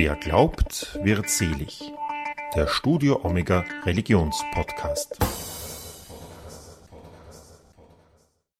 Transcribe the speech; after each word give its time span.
Wer 0.00 0.14
glaubt, 0.14 0.96
wird 1.02 1.28
selig. 1.28 1.92
Der 2.54 2.68
Studio 2.68 3.24
Omega 3.24 3.64
Religionspodcast. 3.82 5.18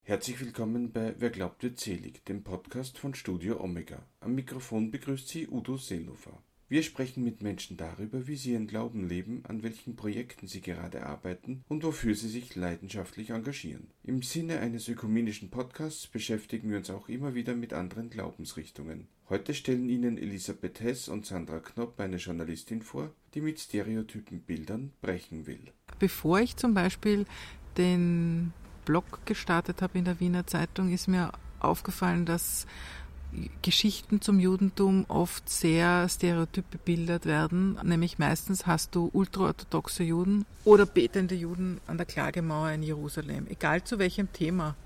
Herzlich 0.02 0.40
willkommen 0.40 0.90
bei 0.90 1.14
Wer 1.18 1.30
glaubt, 1.30 1.62
wird 1.62 1.78
selig, 1.78 2.24
dem 2.24 2.42
Podcast 2.42 2.98
von 2.98 3.14
Studio 3.14 3.60
Omega. 3.60 4.02
Am 4.18 4.34
Mikrofon 4.34 4.90
begrüßt 4.90 5.28
Sie 5.28 5.46
Udo 5.46 5.76
Seelofer. 5.76 6.42
Wir 6.70 6.82
sprechen 6.82 7.24
mit 7.24 7.42
Menschen 7.42 7.78
darüber, 7.78 8.26
wie 8.26 8.36
sie 8.36 8.52
ihren 8.52 8.66
Glauben 8.66 9.08
leben, 9.08 9.42
an 9.48 9.62
welchen 9.62 9.96
Projekten 9.96 10.46
sie 10.46 10.60
gerade 10.60 11.06
arbeiten 11.06 11.64
und 11.66 11.82
wofür 11.82 12.14
sie 12.14 12.28
sich 12.28 12.56
leidenschaftlich 12.56 13.30
engagieren. 13.30 13.86
Im 14.04 14.20
Sinne 14.20 14.60
eines 14.60 14.86
ökumenischen 14.86 15.48
Podcasts 15.48 16.06
beschäftigen 16.06 16.68
wir 16.68 16.76
uns 16.76 16.90
auch 16.90 17.08
immer 17.08 17.34
wieder 17.34 17.54
mit 17.54 17.72
anderen 17.72 18.10
Glaubensrichtungen. 18.10 19.08
Heute 19.30 19.54
stellen 19.54 19.88
Ihnen 19.88 20.18
Elisabeth 20.18 20.80
Hess 20.80 21.08
und 21.08 21.24
Sandra 21.24 21.60
Knopp 21.60 21.98
eine 22.00 22.16
Journalistin 22.16 22.82
vor, 22.82 23.14
die 23.32 23.40
mit 23.40 23.58
stereotypen 23.58 24.40
Bildern 24.40 24.92
brechen 25.00 25.46
will. 25.46 25.72
Bevor 25.98 26.40
ich 26.40 26.56
zum 26.56 26.74
Beispiel 26.74 27.24
den 27.78 28.52
Blog 28.84 29.24
gestartet 29.24 29.80
habe 29.80 29.98
in 29.98 30.04
der 30.04 30.20
Wiener 30.20 30.46
Zeitung, 30.46 30.92
ist 30.92 31.08
mir 31.08 31.32
aufgefallen, 31.60 32.26
dass 32.26 32.66
Geschichten 33.62 34.20
zum 34.20 34.40
Judentum 34.40 35.04
oft 35.08 35.48
sehr 35.48 36.08
stereotyp 36.08 36.70
bebildert 36.70 37.26
werden. 37.26 37.78
Nämlich 37.82 38.18
meistens 38.18 38.66
hast 38.66 38.94
du 38.94 39.10
ultraorthodoxe 39.12 40.02
Juden 40.02 40.46
oder 40.64 40.86
betende 40.86 41.34
Juden 41.34 41.80
an 41.86 41.98
der 41.98 42.06
Klagemauer 42.06 42.70
in 42.70 42.82
Jerusalem, 42.82 43.46
egal 43.48 43.84
zu 43.84 43.98
welchem 43.98 44.32
Thema. 44.32 44.76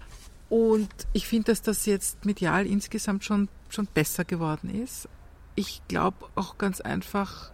Und 0.48 0.90
ich 1.12 1.26
finde, 1.26 1.46
dass 1.52 1.62
das 1.62 1.86
jetzt 1.86 2.24
medial 2.24 2.66
insgesamt 2.66 3.24
schon, 3.24 3.48
schon 3.68 3.86
besser 3.86 4.24
geworden 4.24 4.68
ist. 4.68 5.08
Ich 5.54 5.80
glaube 5.88 6.26
auch 6.34 6.58
ganz 6.58 6.80
einfach, 6.80 7.52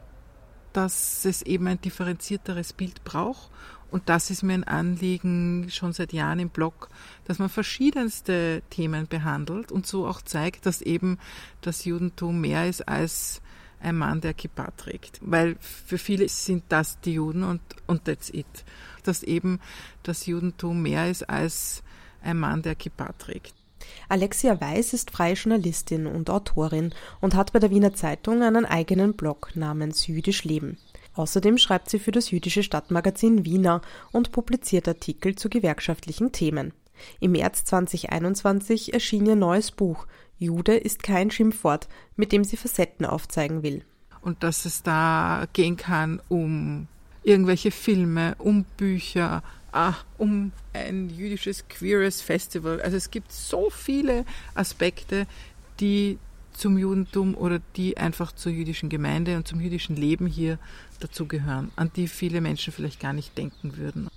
dass 0.72 1.24
es 1.24 1.42
eben 1.42 1.66
ein 1.66 1.80
differenzierteres 1.80 2.72
Bild 2.72 3.04
braucht 3.04 3.50
und 3.90 4.08
das 4.08 4.30
ist 4.30 4.42
mir 4.42 4.54
ein 4.54 4.64
Anliegen 4.64 5.68
schon 5.70 5.92
seit 5.92 6.12
Jahren 6.12 6.40
im 6.40 6.50
Blog, 6.50 6.88
dass 7.24 7.38
man 7.38 7.48
verschiedenste 7.48 8.62
Themen 8.70 9.06
behandelt 9.06 9.72
und 9.72 9.86
so 9.86 10.06
auch 10.06 10.22
zeigt, 10.22 10.66
dass 10.66 10.82
eben 10.82 11.18
das 11.60 11.84
Judentum 11.84 12.40
mehr 12.40 12.68
ist 12.68 12.86
als 12.88 13.40
ein 13.80 13.96
Mann, 13.96 14.20
der 14.20 14.34
Kippa 14.34 14.70
trägt. 14.76 15.20
Weil 15.22 15.56
für 15.60 15.98
viele 15.98 16.28
sind 16.28 16.64
das 16.68 17.00
die 17.00 17.14
Juden 17.14 17.44
und, 17.44 17.60
und 17.86 18.04
that's 18.04 18.30
it. 18.30 18.46
Dass 19.04 19.22
eben 19.22 19.60
das 20.02 20.26
Judentum 20.26 20.82
mehr 20.82 21.08
ist 21.08 21.28
als 21.28 21.82
ein 22.22 22.38
Mann, 22.38 22.62
der 22.62 22.74
Kippa 22.74 23.12
trägt. 23.18 23.54
Alexia 24.08 24.60
Weiß 24.60 24.92
ist 24.92 25.10
freie 25.10 25.34
Journalistin 25.34 26.06
und 26.06 26.30
Autorin 26.30 26.92
und 27.20 27.34
hat 27.34 27.52
bei 27.52 27.58
der 27.58 27.70
Wiener 27.70 27.94
Zeitung 27.94 28.42
einen 28.42 28.64
eigenen 28.64 29.14
Blog 29.14 29.52
namens 29.54 30.06
Jüdisch 30.06 30.44
Leben. 30.44 30.78
Außerdem 31.18 31.58
schreibt 31.58 31.90
sie 31.90 31.98
für 31.98 32.12
das 32.12 32.30
jüdische 32.30 32.62
Stadtmagazin 32.62 33.44
Wiener 33.44 33.82
und 34.12 34.30
publiziert 34.30 34.86
Artikel 34.86 35.34
zu 35.34 35.48
gewerkschaftlichen 35.48 36.30
Themen. 36.30 36.72
Im 37.18 37.32
März 37.32 37.64
2021 37.64 38.94
erschien 38.94 39.26
ihr 39.26 39.34
neues 39.34 39.72
Buch 39.72 40.06
Jude 40.38 40.76
ist 40.76 41.02
kein 41.02 41.32
Schimpfwort, 41.32 41.88
mit 42.14 42.30
dem 42.30 42.44
sie 42.44 42.56
Facetten 42.56 43.04
aufzeigen 43.04 43.64
will. 43.64 43.84
Und 44.20 44.44
dass 44.44 44.64
es 44.64 44.84
da 44.84 45.46
gehen 45.52 45.76
kann 45.76 46.22
um 46.28 46.86
irgendwelche 47.24 47.72
Filme, 47.72 48.36
um 48.38 48.64
Bücher, 48.76 49.42
ah, 49.72 49.94
um 50.18 50.52
ein 50.72 51.10
jüdisches 51.10 51.66
queeres 51.66 52.22
Festival. 52.22 52.80
Also 52.80 52.96
es 52.96 53.10
gibt 53.10 53.32
so 53.32 53.70
viele 53.70 54.24
Aspekte, 54.54 55.26
die 55.80 56.18
zum 56.58 56.76
Judentum 56.76 57.34
oder 57.36 57.60
die 57.76 57.96
einfach 57.96 58.32
zur 58.32 58.52
jüdischen 58.52 58.88
Gemeinde 58.88 59.36
und 59.36 59.46
zum 59.46 59.60
jüdischen 59.60 59.96
Leben 59.96 60.26
hier 60.26 60.58
dazugehören, 60.98 61.70
an 61.76 61.90
die 61.94 62.08
viele 62.08 62.40
Menschen 62.40 62.72
vielleicht 62.72 63.00
gar 63.00 63.12
nicht 63.12 63.36
denken 63.36 63.76
würden. 63.76 64.08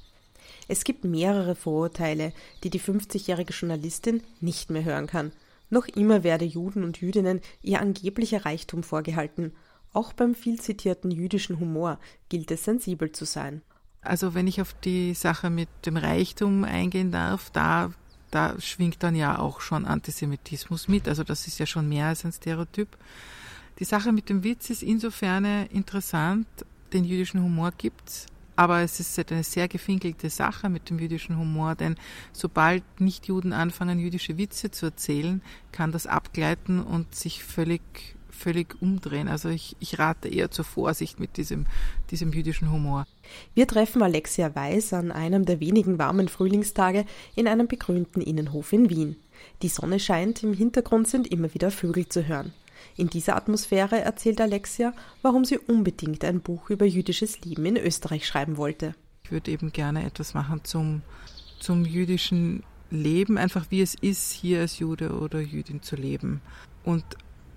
Es 0.68 0.84
gibt 0.84 1.04
mehrere 1.04 1.56
Vorurteile, 1.56 2.34
die 2.64 2.70
die 2.70 2.80
50-jährige 2.80 3.54
Journalistin 3.54 4.24
nicht 4.40 4.70
mehr 4.70 4.84
hören 4.84 5.08
kann. 5.08 5.32
Noch 5.70 5.88
immer 5.88 6.24
werde 6.24 6.46
Juden 6.46 6.84
und 6.84 7.00
Jüdinnen 7.00 7.42
ihr 7.62 7.82
angeblicher 7.82 8.46
Reichtum 8.46 8.84
vorgehalten. 8.84 9.54
Auch 9.94 10.14
beim 10.14 10.36
viel 10.36 10.60
zitierten 10.60 11.12
jüdischen 11.12 11.60
Humor 11.60 12.00
gilt 12.30 12.52
es 12.52 12.64
sensibel 12.64 13.12
zu 13.12 13.26
sein. 13.26 13.62
Also 14.02 14.34
wenn 14.34 14.48
ich 14.48 14.62
auf 14.62 14.74
die 14.74 15.14
Sache 15.14 15.50
mit 15.50 15.70
dem 15.86 15.98
Reichtum 15.98 16.64
eingehen 16.64 17.12
darf, 17.12 17.50
da 17.52 17.92
da 18.32 18.60
schwingt 18.60 19.04
dann 19.04 19.16
ja 19.16 19.38
auch 19.38 19.62
schon 19.62 19.86
Antisemitismus 19.86 20.88
mit. 20.88 21.08
Also 21.08 21.24
das 21.24 21.48
ist 21.48 21.60
ja 21.60 21.66
schon 21.66 21.88
mehr 21.88 22.08
als 22.08 22.26
ein 22.26 22.32
Stereotyp. 22.32 22.98
Die 23.80 23.84
Sache 23.84 24.12
mit 24.12 24.30
dem 24.30 24.44
Witz 24.44 24.70
ist 24.70 24.84
insofern 24.84 25.46
interessant, 25.68 26.48
den 26.94 27.04
jüdischen 27.04 27.44
Humor 27.44 27.72
gibt's, 27.78 28.28
aber 28.56 28.82
es 28.82 29.00
ist 29.00 29.18
eine 29.32 29.44
sehr 29.44 29.68
gefinkelte 29.68 30.30
Sache 30.30 30.70
mit 30.70 30.90
dem 30.90 31.00
jüdischen 31.00 31.38
Humor, 31.38 31.76
denn 31.76 31.96
sobald 32.34 32.84
Nichtjuden 33.00 33.54
anfangen, 33.54 34.00
jüdische 34.00 34.38
Witze 34.38 34.72
zu 34.72 34.88
erzählen, 34.88 35.42
kann 35.72 35.92
das 35.92 36.06
abgleiten 36.06 36.84
und 36.84 37.16
sich 37.16 37.44
völlig 37.44 37.82
völlig 38.42 38.82
umdrehen. 38.82 39.28
Also 39.28 39.50
ich, 39.50 39.76
ich 39.80 40.00
rate 40.00 40.28
eher 40.28 40.52
zur 40.52 40.66
Vorsicht 40.66 41.20
mit 41.20 41.38
diesem, 41.38 41.68
diesem 42.10 42.34
jüdischen 42.34 42.72
Humor. 42.72 43.06
Wir 43.54 43.68
treffen 43.68 44.02
Alexia 44.02 44.54
Weiß 44.56 44.94
an 44.94 45.12
einem 45.12 45.46
der 45.46 45.60
wenigen 45.60 46.00
warmen 46.00 46.28
Frühlingstage 46.28 47.06
in 47.36 47.48
einem 47.48 47.68
begrünten 47.68 48.22
Innenhof 48.22 48.74
in 48.74 48.90
Wien. 48.90 49.16
Die 49.62 49.70
Sonne 49.70 50.00
scheint, 50.00 50.44
im 50.44 50.54
Hintergrund 50.54 51.08
sind 51.08 51.28
immer 51.28 51.54
wieder 51.54 51.72
Vögel 51.72 52.08
zu 52.10 52.28
hören. 52.28 52.54
In 52.98 53.10
dieser 53.10 53.36
Atmosphäre 53.36 54.02
erzählt 54.02 54.42
Alexia, 54.42 54.94
warum 55.22 55.46
sie 55.46 55.58
unbedingt 55.58 56.24
ein 56.24 56.42
Buch 56.42 56.70
über 56.70 56.86
jüdisches 56.86 57.42
Leben 57.42 57.66
in 57.66 57.78
Österreich 57.78 58.28
schreiben 58.28 58.58
wollte. 58.58 58.96
Ich 59.24 59.32
würde 59.32 59.52
eben 59.52 59.72
gerne 59.72 60.06
etwas 60.06 60.34
machen 60.34 60.62
zum, 60.64 61.02
zum 61.60 61.86
jüdischen 61.86 62.64
Leben, 62.90 63.38
einfach 63.38 63.66
wie 63.70 63.82
es 63.82 63.96
ist, 63.96 64.32
hier 64.32 64.60
als 64.60 64.80
Jude 64.80 65.18
oder 65.18 65.40
Jüdin 65.40 65.82
zu 65.82 65.96
leben. 65.96 66.42
Und 66.84 67.04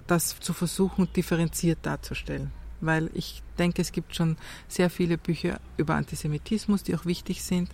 das 0.07 0.39
zu 0.39 0.53
versuchen, 0.53 1.09
differenziert 1.15 1.79
darzustellen. 1.83 2.53
Weil 2.81 3.11
ich 3.15 3.43
denke, 3.59 3.83
es 3.83 3.93
gibt 3.93 4.15
schon 4.15 4.37
sehr 4.69 4.91
viele 4.91 5.19
Bücher 5.19 5.61
über 5.77 5.95
Antisemitismus, 5.95 6.83
die 6.83 6.95
auch 6.95 7.07
wichtig 7.07 7.43
sind. 7.43 7.71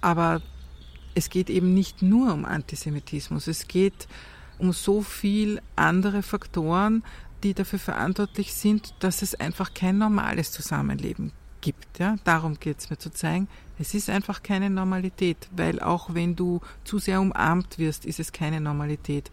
Aber 0.00 0.42
es 1.14 1.30
geht 1.30 1.50
eben 1.50 1.74
nicht 1.74 2.02
nur 2.02 2.32
um 2.32 2.44
Antisemitismus. 2.44 3.46
Es 3.46 3.68
geht 3.68 4.08
um 4.58 4.72
so 4.72 5.02
viel 5.02 5.60
andere 5.76 6.22
Faktoren, 6.22 7.02
die 7.42 7.54
dafür 7.54 7.78
verantwortlich 7.78 8.54
sind, 8.54 8.94
dass 9.00 9.22
es 9.22 9.34
einfach 9.34 9.74
kein 9.74 9.98
normales 9.98 10.50
Zusammenleben 10.50 11.32
gibt. 11.60 11.98
Ja? 11.98 12.16
Darum 12.24 12.58
geht 12.58 12.78
es 12.78 12.90
mir 12.90 12.98
zu 12.98 13.10
zeigen, 13.10 13.48
es 13.80 13.94
ist 13.94 14.10
einfach 14.10 14.42
keine 14.42 14.70
Normalität, 14.70 15.48
weil 15.54 15.78
auch 15.78 16.12
wenn 16.12 16.34
du 16.34 16.60
zu 16.82 16.98
sehr 16.98 17.20
umarmt 17.20 17.78
wirst, 17.78 18.06
ist 18.06 18.18
es 18.18 18.32
keine 18.32 18.60
Normalität. 18.60 19.30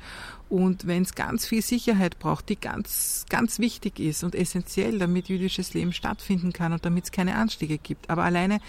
Und 0.49 0.85
wenn 0.85 1.01
es 1.01 1.15
ganz 1.15 1.47
viel 1.47 1.63
Sicherheit 1.63 2.19
braucht, 2.19 2.49
die 2.49 2.59
ganz, 2.59 3.25
ganz 3.29 3.57
wichtig 3.57 3.99
ist 3.99 4.23
und 4.23 4.35
essentiell, 4.35 4.99
damit 4.99 5.29
jüdisches 5.29 5.73
Leben 5.73 5.93
stattfinden 5.93 6.53
kann 6.53 6.73
und 6.73 6.85
damit 6.85 7.05
es 7.05 7.11
keine 7.11 7.35
Anstiege 7.35 7.79
gibt. 7.79 8.09
Aber 8.09 8.23
alleine, 8.23 8.59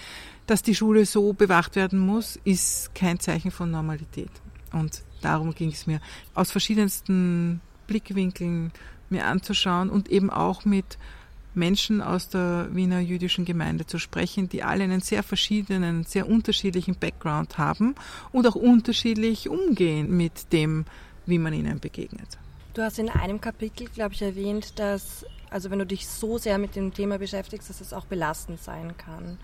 dass 0.47 0.63
die 0.63 0.75
Schule 0.75 1.05
so 1.05 1.35
bewacht 1.35 1.77
werden 1.77 1.99
muss, 1.99 2.39
ist 2.45 2.95
kein 2.95 3.21
Zeichen 3.21 3.51
von 3.51 3.71
Normalität. 3.71 4.31
Und 4.73 5.03
darum 5.23 5.55
ging 5.55 5.71
es 5.71 5.87
mir, 5.87 6.01
aus 6.35 6.51
verschiedensten 6.51 7.61
Blickwinkeln 7.87 8.73
mir 9.09 9.27
anzuschauen 9.27 9.91
und 9.91 10.09
eben 10.09 10.31
auch 10.31 10.65
mit 10.65 10.99
Menschen 11.55 12.03
aus 12.03 12.29
der 12.29 12.69
Wiener 12.73 13.01
jüdischen 13.01 13.45
Gemeinde 13.45 13.87
zu 13.87 13.99
sprechen, 13.99 14.49
die 14.49 14.63
alle 14.63 14.85
einen 14.85 15.01
sehr 15.01 15.23
verschiedenen, 15.23 16.05
sehr 16.05 16.29
unterschiedlichen 16.29 16.97
Background 16.97 17.57
haben 17.57 17.95
und 18.31 18.47
auch 18.47 18.55
unterschiedlich 18.55 19.49
umgehen 19.49 20.15
mit 20.15 20.53
dem, 20.53 20.85
wie 21.25 21.39
man 21.39 21.55
ihnen 21.55 21.81
begegnet. 21.81 22.39
Du 22.75 22.83
hast 22.83 22.99
in 22.99 23.09
einem 23.09 23.41
Kapitel, 23.41 23.89
glaube 23.89 24.13
ich, 24.13 24.21
erwähnt, 24.21 24.79
dass, 24.79 25.25
also 25.49 25.71
wenn 25.71 25.79
du 25.79 25.87
dich 25.87 26.07
so 26.07 26.37
sehr 26.37 26.59
mit 26.59 26.77
dem 26.77 26.93
Thema 26.93 27.19
beschäftigst, 27.19 27.71
dass 27.71 27.81
es 27.81 27.95
auch 27.95 28.05
belastend 28.05 28.63
sein 28.63 28.95
kann. 28.99 29.39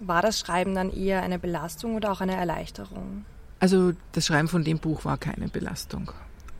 War 0.00 0.20
das 0.20 0.40
Schreiben 0.40 0.74
dann 0.74 0.92
eher 0.92 1.22
eine 1.22 1.38
Belastung 1.38 1.94
oder 1.94 2.10
auch 2.10 2.20
eine 2.20 2.34
Erleichterung? 2.34 3.24
Also 3.58 3.92
das 4.12 4.26
Schreiben 4.26 4.48
von 4.48 4.64
dem 4.64 4.78
Buch 4.78 5.04
war 5.04 5.16
keine 5.16 5.48
Belastung. 5.48 6.12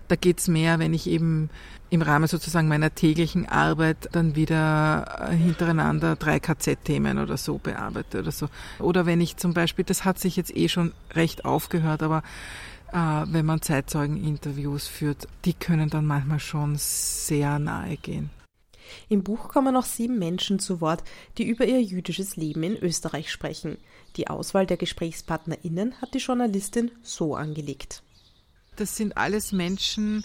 Da 0.09 0.17
geht's 0.17 0.49
mehr, 0.49 0.79
wenn 0.79 0.95
ich 0.95 1.09
eben 1.09 1.51
im 1.91 2.03
Rahmen 2.03 2.27
sozusagen 2.27 2.69
meiner 2.69 2.95
täglichen 2.95 3.47
Arbeit 3.49 4.09
dann 4.13 4.35
wieder 4.35 5.29
äh, 5.31 5.35
hintereinander 5.35 6.17
drei 6.17 6.41
KZ-Themen 6.41 7.19
oder 7.19 7.37
so 7.37 7.59
bearbeite 7.59 8.21
oder 8.21 8.33
so. 8.33 8.49
Oder 8.79 9.07
wenn 9.07 9.21
ich 9.21 9.37
zum 9.37 9.55
Beispiel, 9.55 9.85
das 9.85 10.05
hat 10.05 10.19
sich 10.19 10.37
jetzt 10.37 10.57
eh 10.57 10.69
schon 10.69 10.93
recht 11.13 11.45
aufgehört, 11.45 12.03
aber 12.03 12.23
äh, 12.93 12.97
wenn 13.27 13.47
man 13.47 13.63
Zeitzeugeninterviews 13.63 14.87
führt, 14.87 15.29
die 15.45 15.55
können 15.55 15.91
dann 15.91 16.07
manchmal 16.07 16.41
schon 16.41 16.77
sehr 16.77 17.59
nahe 17.59 17.97
gehen. 17.97 18.31
Im 19.09 19.23
Buch 19.23 19.49
kommen 19.49 19.75
noch 19.75 19.85
sieben 19.85 20.19
Menschen 20.19 20.59
zu 20.59 20.81
Wort, 20.81 21.03
die 21.39 21.45
über 21.45 21.65
ihr 21.67 21.83
jüdisches 21.83 22.37
Leben 22.37 22.63
in 22.63 22.77
Österreich 22.77 23.31
sprechen. 23.31 23.79
Die 24.17 24.29
Auswahl 24.29 24.67
der 24.67 24.77
GesprächspartnerInnen 24.77 26.01
hat 26.01 26.15
die 26.15 26.19
Journalistin 26.19 26.91
so 27.03 27.35
angelegt. 27.35 28.03
Das 28.77 28.97
sind 28.97 29.17
alles 29.17 29.53
Menschen, 29.53 30.25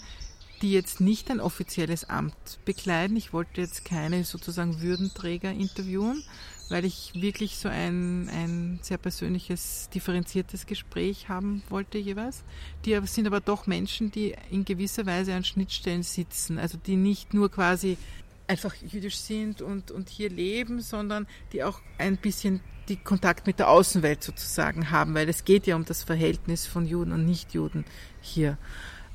die 0.62 0.72
jetzt 0.72 1.00
nicht 1.00 1.30
ein 1.30 1.40
offizielles 1.40 2.08
Amt 2.08 2.58
bekleiden. 2.64 3.16
Ich 3.16 3.32
wollte 3.32 3.60
jetzt 3.60 3.84
keine 3.84 4.24
sozusagen 4.24 4.80
Würdenträger 4.80 5.50
interviewen, 5.50 6.22
weil 6.68 6.84
ich 6.84 7.12
wirklich 7.14 7.58
so 7.58 7.68
ein, 7.68 8.28
ein 8.30 8.78
sehr 8.82 8.98
persönliches, 8.98 9.90
differenziertes 9.92 10.66
Gespräch 10.66 11.28
haben 11.28 11.62
wollte 11.68 11.98
jeweils. 11.98 12.44
Die 12.84 12.98
sind 13.06 13.26
aber 13.26 13.40
doch 13.40 13.66
Menschen, 13.66 14.12
die 14.12 14.34
in 14.50 14.64
gewisser 14.64 15.04
Weise 15.04 15.34
an 15.34 15.44
Schnittstellen 15.44 16.04
sitzen, 16.04 16.58
also 16.58 16.78
die 16.78 16.96
nicht 16.96 17.34
nur 17.34 17.50
quasi 17.50 17.98
einfach 18.46 18.74
jüdisch 18.74 19.16
sind 19.16 19.62
und, 19.62 19.90
und 19.90 20.08
hier 20.08 20.30
leben, 20.30 20.80
sondern 20.80 21.26
die 21.52 21.64
auch 21.64 21.80
ein 21.98 22.16
bisschen 22.16 22.60
die 22.92 23.02
Kontakt 23.02 23.46
mit 23.46 23.58
der 23.58 23.70
Außenwelt 23.70 24.22
sozusagen 24.22 24.90
haben, 24.90 25.14
weil 25.14 25.28
es 25.28 25.44
geht 25.44 25.66
ja 25.66 25.76
um 25.76 25.84
das 25.86 26.02
Verhältnis 26.02 26.66
von 26.66 26.84
Juden 26.84 27.12
und 27.12 27.24
Nichtjuden 27.24 27.86
hier. 28.20 28.58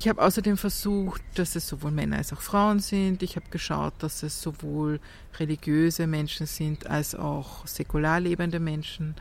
Ich 0.00 0.08
habe 0.08 0.20
außerdem 0.20 0.56
versucht, 0.56 1.22
dass 1.34 1.54
es 1.54 1.68
sowohl 1.68 1.92
Männer 1.92 2.16
als 2.16 2.32
auch 2.32 2.40
Frauen 2.40 2.80
sind. 2.80 3.22
Ich 3.22 3.36
habe 3.36 3.46
geschaut, 3.50 3.94
dass 4.00 4.22
es 4.24 4.42
sowohl 4.42 5.00
religiöse 5.38 6.06
Menschen 6.08 6.46
sind 6.46 6.88
als 6.88 7.14
auch 7.14 7.66
säkular 7.66 8.18
lebende 8.18 8.58
Menschen, 8.58 9.14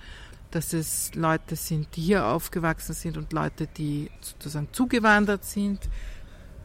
dass 0.49 0.73
es 0.73 1.13
Leute 1.13 1.55
sind, 1.55 1.95
die 1.95 2.01
hier 2.01 2.25
aufgewachsen 2.25 2.93
sind 2.93 3.17
und 3.17 3.33
Leute, 3.33 3.67
die 3.67 4.09
sozusagen 4.21 4.69
zugewandert 4.71 5.45
sind. 5.45 5.81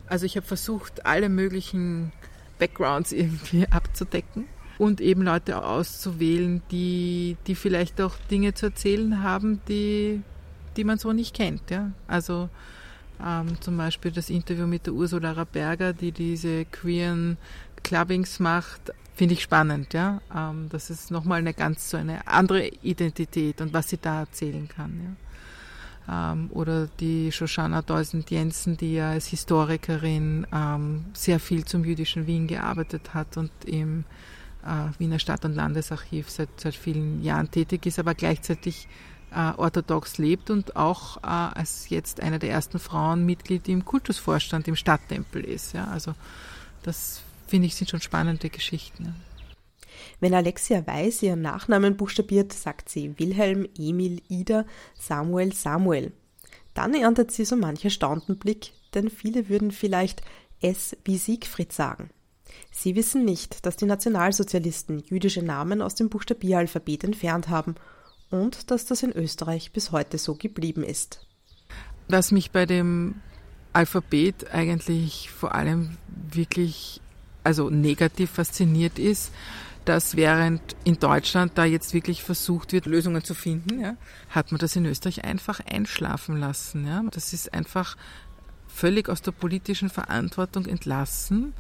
Also 0.07 0.25
ich 0.25 0.37
habe 0.37 0.47
versucht, 0.47 1.05
alle 1.05 1.29
möglichen 1.29 2.13
Backgrounds 2.59 3.13
irgendwie 3.13 3.67
abzudecken 3.71 4.47
und 4.83 5.01
eben 5.01 5.23
Leute 5.23 5.65
auszuwählen, 5.65 6.61
die, 6.73 7.37
die 7.47 7.55
vielleicht 7.55 8.01
auch 8.01 8.17
Dinge 8.33 8.53
zu 8.53 8.67
erzählen 8.67 9.23
haben, 9.23 9.61
die, 9.69 10.23
die 10.77 10.83
man 10.83 10.99
so 10.99 11.13
nicht 11.13 11.37
kennt. 11.37 11.71
Ja? 11.71 11.93
Also 12.09 12.49
ähm, 13.25 13.61
zum 13.61 13.77
Beispiel 13.77 14.11
das 14.11 14.29
Interview 14.29 14.67
mit 14.67 14.87
der 14.87 14.95
Ursula 14.95 15.31
Raberger, 15.31 15.93
die 15.93 16.11
diese 16.11 16.65
queeren 16.65 17.37
Clubbings 17.85 18.41
macht, 18.41 18.93
finde 19.15 19.35
ich 19.35 19.43
spannend, 19.43 19.95
ja. 19.95 20.21
Ähm, 20.35 20.67
das 20.69 20.91
ist 20.91 21.13
nochmal 21.13 21.39
eine 21.39 21.55
ganz 21.55 21.89
so 21.89 21.97
eine 21.97 22.27
andere 22.27 22.67
Identität 22.67 23.61
und 23.61 23.73
was 23.73 23.89
sie 23.89 23.99
da 23.99 24.21
erzählen 24.21 24.67
kann, 24.67 25.17
ja. 26.09 26.33
Ähm, 26.33 26.51
oder 26.51 26.89
die 26.99 27.31
Shoshana 27.31 27.83
Deusend-Jensen, 27.83 28.77
die 28.79 28.95
ja 28.95 29.11
als 29.11 29.29
Historikerin 29.29 30.45
ähm, 30.53 31.05
sehr 31.13 31.39
viel 31.39 31.65
zum 31.65 31.85
jüdischen 31.85 32.27
Wien 32.27 32.49
gearbeitet 32.49 33.15
hat 33.15 33.37
und 33.37 33.53
im 33.65 34.05
Wiener 34.99 35.19
Stadt- 35.19 35.45
und 35.45 35.55
Landesarchiv 35.55 36.31
seit, 36.31 36.49
seit 36.61 36.75
vielen 36.75 37.23
Jahren 37.23 37.51
tätig 37.51 37.87
ist, 37.87 37.99
aber 37.99 38.15
gleichzeitig 38.15 38.89
äh, 39.35 39.53
orthodox 39.57 40.19
lebt 40.19 40.51
und 40.51 40.77
auch 40.77 41.17
äh, 41.19 41.27
als 41.27 41.89
jetzt 41.89 42.21
eine 42.21 42.39
der 42.39 42.51
ersten 42.51 42.79
Frauen 42.79 43.25
Mitglied 43.25 43.69
im 43.69 43.85
Kultusvorstand 43.85 44.69
im 44.69 44.77
Stadttempel 44.77 45.45
ist. 45.45 45.73
Ja, 45.73 45.87
also 45.87 46.15
das 46.83 47.23
finde 47.47 47.67
ich 47.67 47.75
sind 47.75 47.91
schon 47.91 48.01
spannende 48.01 48.51
Geschichten. 48.51 49.15
Wenn 50.21 50.35
Alexia 50.35 50.87
Weiß 50.87 51.23
ihren 51.23 51.43
Nachnamen 51.43 51.97
buchstabiert, 51.97 52.53
sagt 52.53 52.89
sie 52.89 53.19
Wilhelm, 53.19 53.69
Emil, 53.77 54.23
Ida, 54.29 54.65
Samuel, 54.99 55.53
Samuel. 55.53 56.13
Dann 56.75 56.95
erntet 56.95 57.31
sie 57.31 57.45
so 57.45 57.57
manch 57.57 57.85
erstaunten 57.85 58.39
Blick, 58.39 58.73
denn 58.95 59.11
viele 59.11 59.49
würden 59.49 59.71
vielleicht 59.71 60.23
S 60.61 60.97
wie 61.05 61.19
Siegfried 61.19 61.73
sagen. 61.73 62.11
Sie 62.71 62.97
wissen 62.97 63.25
nicht, 63.25 63.67
dass 63.67 63.77
die 63.77 63.87
Nationalsozialisten 63.87 65.01
jüdische 65.01 65.43
Namen 65.43 65.83
aus 65.83 65.95
dem 65.95 66.09
Buchstabieralphabet 66.09 67.05
entfernt 67.05 67.49
haben 67.49 67.75
und 68.31 68.71
dass 68.71 68.87
das 68.87 69.03
in 69.03 69.13
Österreich 69.13 69.73
bis 69.73 69.93
heute 69.93 70.19
so 70.19 70.35
geblieben 70.35 70.83
ist. 70.83 71.27
Was 72.09 72.33
mich 72.33 72.51
bei 72.51 72.67
dem 72.67 73.17
Alphabet 73.73 74.53
eigentlich 74.53 75.31
vor 75.31 75.55
allem 75.55 75.97
wirklich 76.09 77.01
also 77.45 77.71
negativ 77.71 78.31
fasziniert 78.31 78.99
ist, 78.99 79.33
dass 79.85 80.17
während 80.17 80.63
in 80.85 80.99
Deutschland 80.99 81.53
da 81.57 81.65
jetzt 81.65 81.93
wirklich 81.93 82.23
versucht 82.23 82.73
wird, 82.73 82.87
Lösungen 82.87 83.25
zu 83.25 83.35
finden, 83.35 83.81
ja, 83.81 83.97
hat 84.31 84.53
man 84.53 84.61
das 84.61 84.77
in 84.77 84.87
Österreich 84.87 85.25
einfach 85.25 85.61
einschlafen 85.61 86.37
lassen. 86.37 86.87
Ja. 86.87 87.03
Das 87.11 87.33
ist 87.33 87.53
einfach 87.53 87.97
völlig 88.69 89.09
aus 89.09 89.23
der 89.23 89.33
politischen 89.33 89.91
Verantwortung 89.91 90.67
entlassen. 90.67 91.53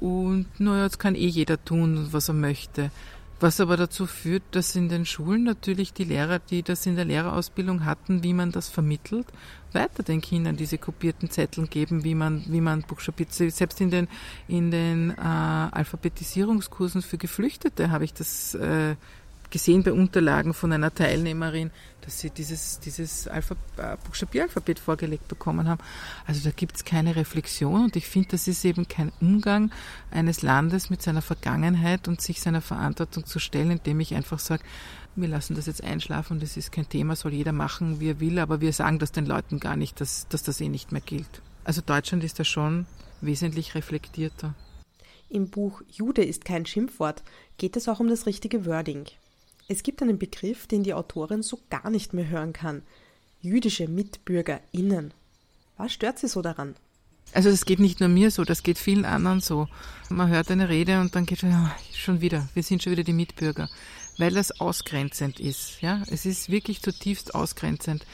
Und 0.00 0.46
naja, 0.58 0.84
jetzt 0.84 0.98
kann 0.98 1.14
eh 1.14 1.26
jeder 1.26 1.62
tun, 1.64 2.08
was 2.10 2.28
er 2.28 2.34
möchte. 2.34 2.90
Was 3.38 3.60
aber 3.60 3.76
dazu 3.76 4.06
führt, 4.06 4.44
dass 4.52 4.74
in 4.76 4.88
den 4.88 5.04
Schulen 5.04 5.44
natürlich 5.44 5.92
die 5.92 6.04
Lehrer, 6.04 6.38
die 6.38 6.62
das 6.62 6.86
in 6.86 6.96
der 6.96 7.04
Lehrerausbildung 7.04 7.84
hatten, 7.84 8.22
wie 8.22 8.32
man 8.32 8.50
das 8.50 8.70
vermittelt, 8.70 9.26
weiter 9.72 10.02
den 10.02 10.22
Kindern 10.22 10.56
diese 10.56 10.78
kopierten 10.78 11.28
Zettel 11.28 11.66
geben, 11.66 12.02
wie 12.02 12.14
man, 12.14 12.44
wie 12.46 12.62
man 12.62 12.80
buchstabiert. 12.80 13.34
Selbst 13.34 13.78
in 13.82 13.90
den, 13.90 14.08
in 14.48 14.70
den 14.70 15.10
äh, 15.10 15.20
Alphabetisierungskursen 15.20 17.02
für 17.02 17.18
Geflüchtete 17.18 17.90
habe 17.90 18.04
ich 18.04 18.14
das 18.14 18.54
äh, 18.54 18.96
gesehen 19.50 19.82
bei 19.82 19.92
Unterlagen 19.92 20.54
von 20.54 20.72
einer 20.72 20.94
Teilnehmerin, 20.94 21.70
dass 22.00 22.20
sie 22.20 22.30
dieses, 22.30 22.78
dieses 22.80 23.26
Alphab 23.28 23.58
äh, 23.76 23.96
Buchstabieralphabet 24.04 24.78
vorgelegt 24.78 25.28
bekommen 25.28 25.68
haben. 25.68 25.80
Also 26.26 26.42
da 26.44 26.50
gibt 26.54 26.76
es 26.76 26.84
keine 26.84 27.16
Reflexion 27.16 27.84
und 27.84 27.96
ich 27.96 28.06
finde, 28.06 28.28
das 28.30 28.48
ist 28.48 28.64
eben 28.64 28.86
kein 28.88 29.12
Umgang 29.20 29.72
eines 30.10 30.42
Landes 30.42 30.88
mit 30.88 31.02
seiner 31.02 31.22
Vergangenheit 31.22 32.08
und 32.08 32.20
sich 32.20 32.40
seiner 32.40 32.60
Verantwortung 32.60 33.26
zu 33.26 33.38
stellen, 33.38 33.72
indem 33.72 34.00
ich 34.00 34.14
einfach 34.14 34.38
sage, 34.38 34.62
wir 35.16 35.28
lassen 35.28 35.56
das 35.56 35.66
jetzt 35.66 35.82
einschlafen, 35.82 36.40
das 36.40 36.56
ist 36.56 36.72
kein 36.72 36.88
Thema, 36.88 37.16
soll 37.16 37.32
jeder 37.32 37.52
machen, 37.52 38.00
wie 38.00 38.10
er 38.10 38.20
will, 38.20 38.38
aber 38.38 38.60
wir 38.60 38.72
sagen 38.72 38.98
das 38.98 39.12
den 39.12 39.26
Leuten 39.26 39.60
gar 39.60 39.76
nicht, 39.76 40.00
dass, 40.00 40.28
dass 40.28 40.42
das 40.42 40.60
eh 40.60 40.68
nicht 40.68 40.92
mehr 40.92 41.00
gilt. 41.00 41.42
Also 41.64 41.80
Deutschland 41.80 42.22
ist 42.22 42.38
da 42.38 42.44
schon 42.44 42.86
wesentlich 43.20 43.74
reflektierter. 43.74 44.54
Im 45.28 45.48
Buch 45.48 45.82
Jude 45.90 46.22
ist 46.22 46.44
kein 46.44 46.66
Schimpfwort 46.66 47.22
geht 47.58 47.76
es 47.76 47.88
auch 47.88 47.98
um 48.00 48.08
das 48.08 48.26
richtige 48.26 48.66
Wording. 48.66 49.06
Es 49.68 49.82
gibt 49.82 50.02
einen 50.02 50.18
Begriff, 50.18 50.66
den 50.66 50.82
die 50.82 50.94
Autorin 50.94 51.42
so 51.42 51.58
gar 51.70 51.90
nicht 51.90 52.12
mehr 52.12 52.28
hören 52.28 52.52
kann. 52.52 52.82
Jüdische 53.40 53.88
MitbürgerInnen. 53.88 55.12
Was 55.76 55.92
stört 55.92 56.18
sie 56.18 56.28
so 56.28 56.42
daran? 56.42 56.76
Also 57.32 57.50
das 57.50 57.64
geht 57.64 57.80
nicht 57.80 58.00
nur 58.00 58.08
mir 58.08 58.30
so, 58.30 58.44
das 58.44 58.62
geht 58.62 58.78
vielen 58.78 59.04
anderen 59.04 59.40
so. 59.40 59.68
Man 60.08 60.28
hört 60.28 60.50
eine 60.50 60.68
Rede 60.68 61.00
und 61.00 61.14
dann 61.16 61.26
geht 61.26 61.40
schon, 61.40 61.70
schon 61.92 62.20
wieder, 62.20 62.48
wir 62.54 62.62
sind 62.62 62.82
schon 62.82 62.92
wieder 62.92 63.02
die 63.02 63.12
Mitbürger, 63.12 63.68
weil 64.16 64.32
das 64.32 64.60
ausgrenzend 64.60 65.40
ist. 65.40 65.80
Ja, 65.82 66.02
es 66.08 66.24
ist 66.24 66.50
wirklich 66.50 66.80
zutiefst 66.80 67.34
ausgrenzend. 67.34 68.06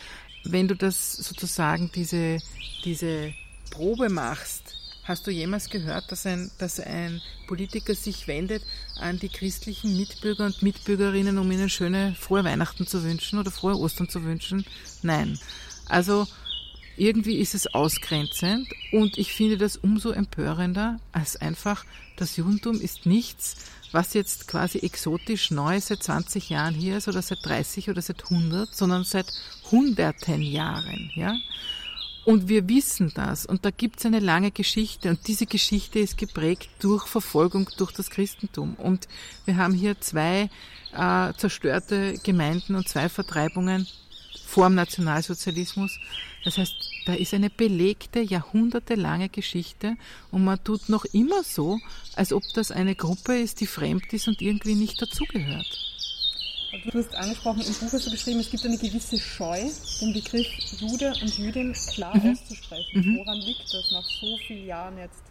Wenn 0.44 0.66
du 0.66 0.74
das 0.74 1.12
sozusagen 1.12 1.90
diese 1.94 2.38
diese 2.84 3.32
Probe 3.70 4.08
machst, 4.08 4.76
Hast 5.04 5.26
du 5.26 5.32
jemals 5.32 5.68
gehört, 5.68 6.12
dass 6.12 6.26
ein, 6.26 6.50
dass 6.58 6.78
ein 6.78 7.20
Politiker 7.48 7.94
sich 7.94 8.28
wendet 8.28 8.62
an 9.00 9.18
die 9.18 9.28
christlichen 9.28 9.96
Mitbürger 9.96 10.46
und 10.46 10.62
Mitbürgerinnen, 10.62 11.38
um 11.38 11.50
ihnen 11.50 11.68
schöne 11.68 12.14
frohe 12.14 12.44
Weihnachten 12.44 12.86
zu 12.86 13.02
wünschen 13.02 13.40
oder 13.40 13.50
frohe 13.50 13.76
Ostern 13.76 14.08
zu 14.08 14.22
wünschen? 14.22 14.64
Nein. 15.02 15.40
Also 15.88 16.28
irgendwie 16.96 17.38
ist 17.38 17.54
es 17.54 17.74
ausgrenzend 17.74 18.68
und 18.92 19.18
ich 19.18 19.32
finde 19.32 19.58
das 19.58 19.76
umso 19.76 20.10
empörender, 20.10 21.00
als 21.10 21.36
einfach 21.36 21.84
das 22.16 22.36
Judentum 22.36 22.80
ist 22.80 23.04
nichts, 23.04 23.56
was 23.90 24.14
jetzt 24.14 24.46
quasi 24.46 24.78
exotisch 24.78 25.50
neu 25.50 25.80
seit 25.80 26.02
20 26.02 26.48
Jahren 26.50 26.74
hier 26.74 26.98
ist 26.98 27.08
oder 27.08 27.22
seit 27.22 27.44
30 27.44 27.90
oder 27.90 28.02
seit 28.02 28.22
100, 28.22 28.74
sondern 28.74 29.02
seit 29.02 29.26
hunderten 29.70 30.42
Jahren, 30.42 31.10
ja. 31.14 31.34
Und 32.24 32.48
wir 32.48 32.68
wissen 32.68 33.12
das. 33.14 33.46
Und 33.46 33.64
da 33.64 33.70
gibt 33.70 33.98
es 33.98 34.06
eine 34.06 34.20
lange 34.20 34.50
Geschichte. 34.50 35.10
Und 35.10 35.26
diese 35.26 35.46
Geschichte 35.46 35.98
ist 35.98 36.16
geprägt 36.16 36.70
durch 36.80 37.06
Verfolgung 37.06 37.68
durch 37.76 37.92
das 37.92 38.10
Christentum. 38.10 38.74
Und 38.74 39.08
wir 39.44 39.56
haben 39.56 39.74
hier 39.74 40.00
zwei 40.00 40.48
äh, 40.92 41.32
zerstörte 41.36 42.14
Gemeinden 42.22 42.76
und 42.76 42.88
zwei 42.88 43.08
Vertreibungen 43.08 43.88
vor 44.46 44.68
dem 44.68 44.74
Nationalsozialismus. 44.76 45.98
Das 46.44 46.58
heißt, 46.58 46.74
da 47.06 47.14
ist 47.14 47.34
eine 47.34 47.50
belegte, 47.50 48.20
jahrhundertelange 48.20 49.28
Geschichte 49.28 49.96
und 50.30 50.44
man 50.44 50.62
tut 50.62 50.88
noch 50.88 51.04
immer 51.06 51.42
so, 51.42 51.80
als 52.14 52.32
ob 52.32 52.42
das 52.54 52.70
eine 52.70 52.94
Gruppe 52.94 53.38
ist, 53.38 53.60
die 53.60 53.66
fremd 53.66 54.12
ist 54.12 54.28
und 54.28 54.42
irgendwie 54.42 54.74
nicht 54.74 55.00
dazugehört. 55.00 55.91
Du 56.72 56.98
hast 56.98 57.14
angesprochen, 57.14 57.60
im 57.60 57.74
Buch 57.74 57.92
hast 57.92 58.06
du 58.06 58.10
beschrieben, 58.10 58.40
es 58.40 58.50
gibt 58.50 58.64
eine 58.64 58.78
gewisse 58.78 59.18
Scheu, 59.18 59.60
den 60.00 60.12
Begriff 60.14 60.46
Jude 60.78 61.12
und 61.20 61.36
Jüdin 61.36 61.74
klar 61.74 62.16
mhm. 62.16 62.32
auszusprechen. 62.32 63.00
Mhm. 63.00 63.18
Woran 63.18 63.38
liegt 63.40 63.72
das 63.72 63.90
nach 63.90 64.04
so 64.04 64.38
vielen 64.46 64.66
Jahren 64.66 64.96
jetzt? 64.96 65.22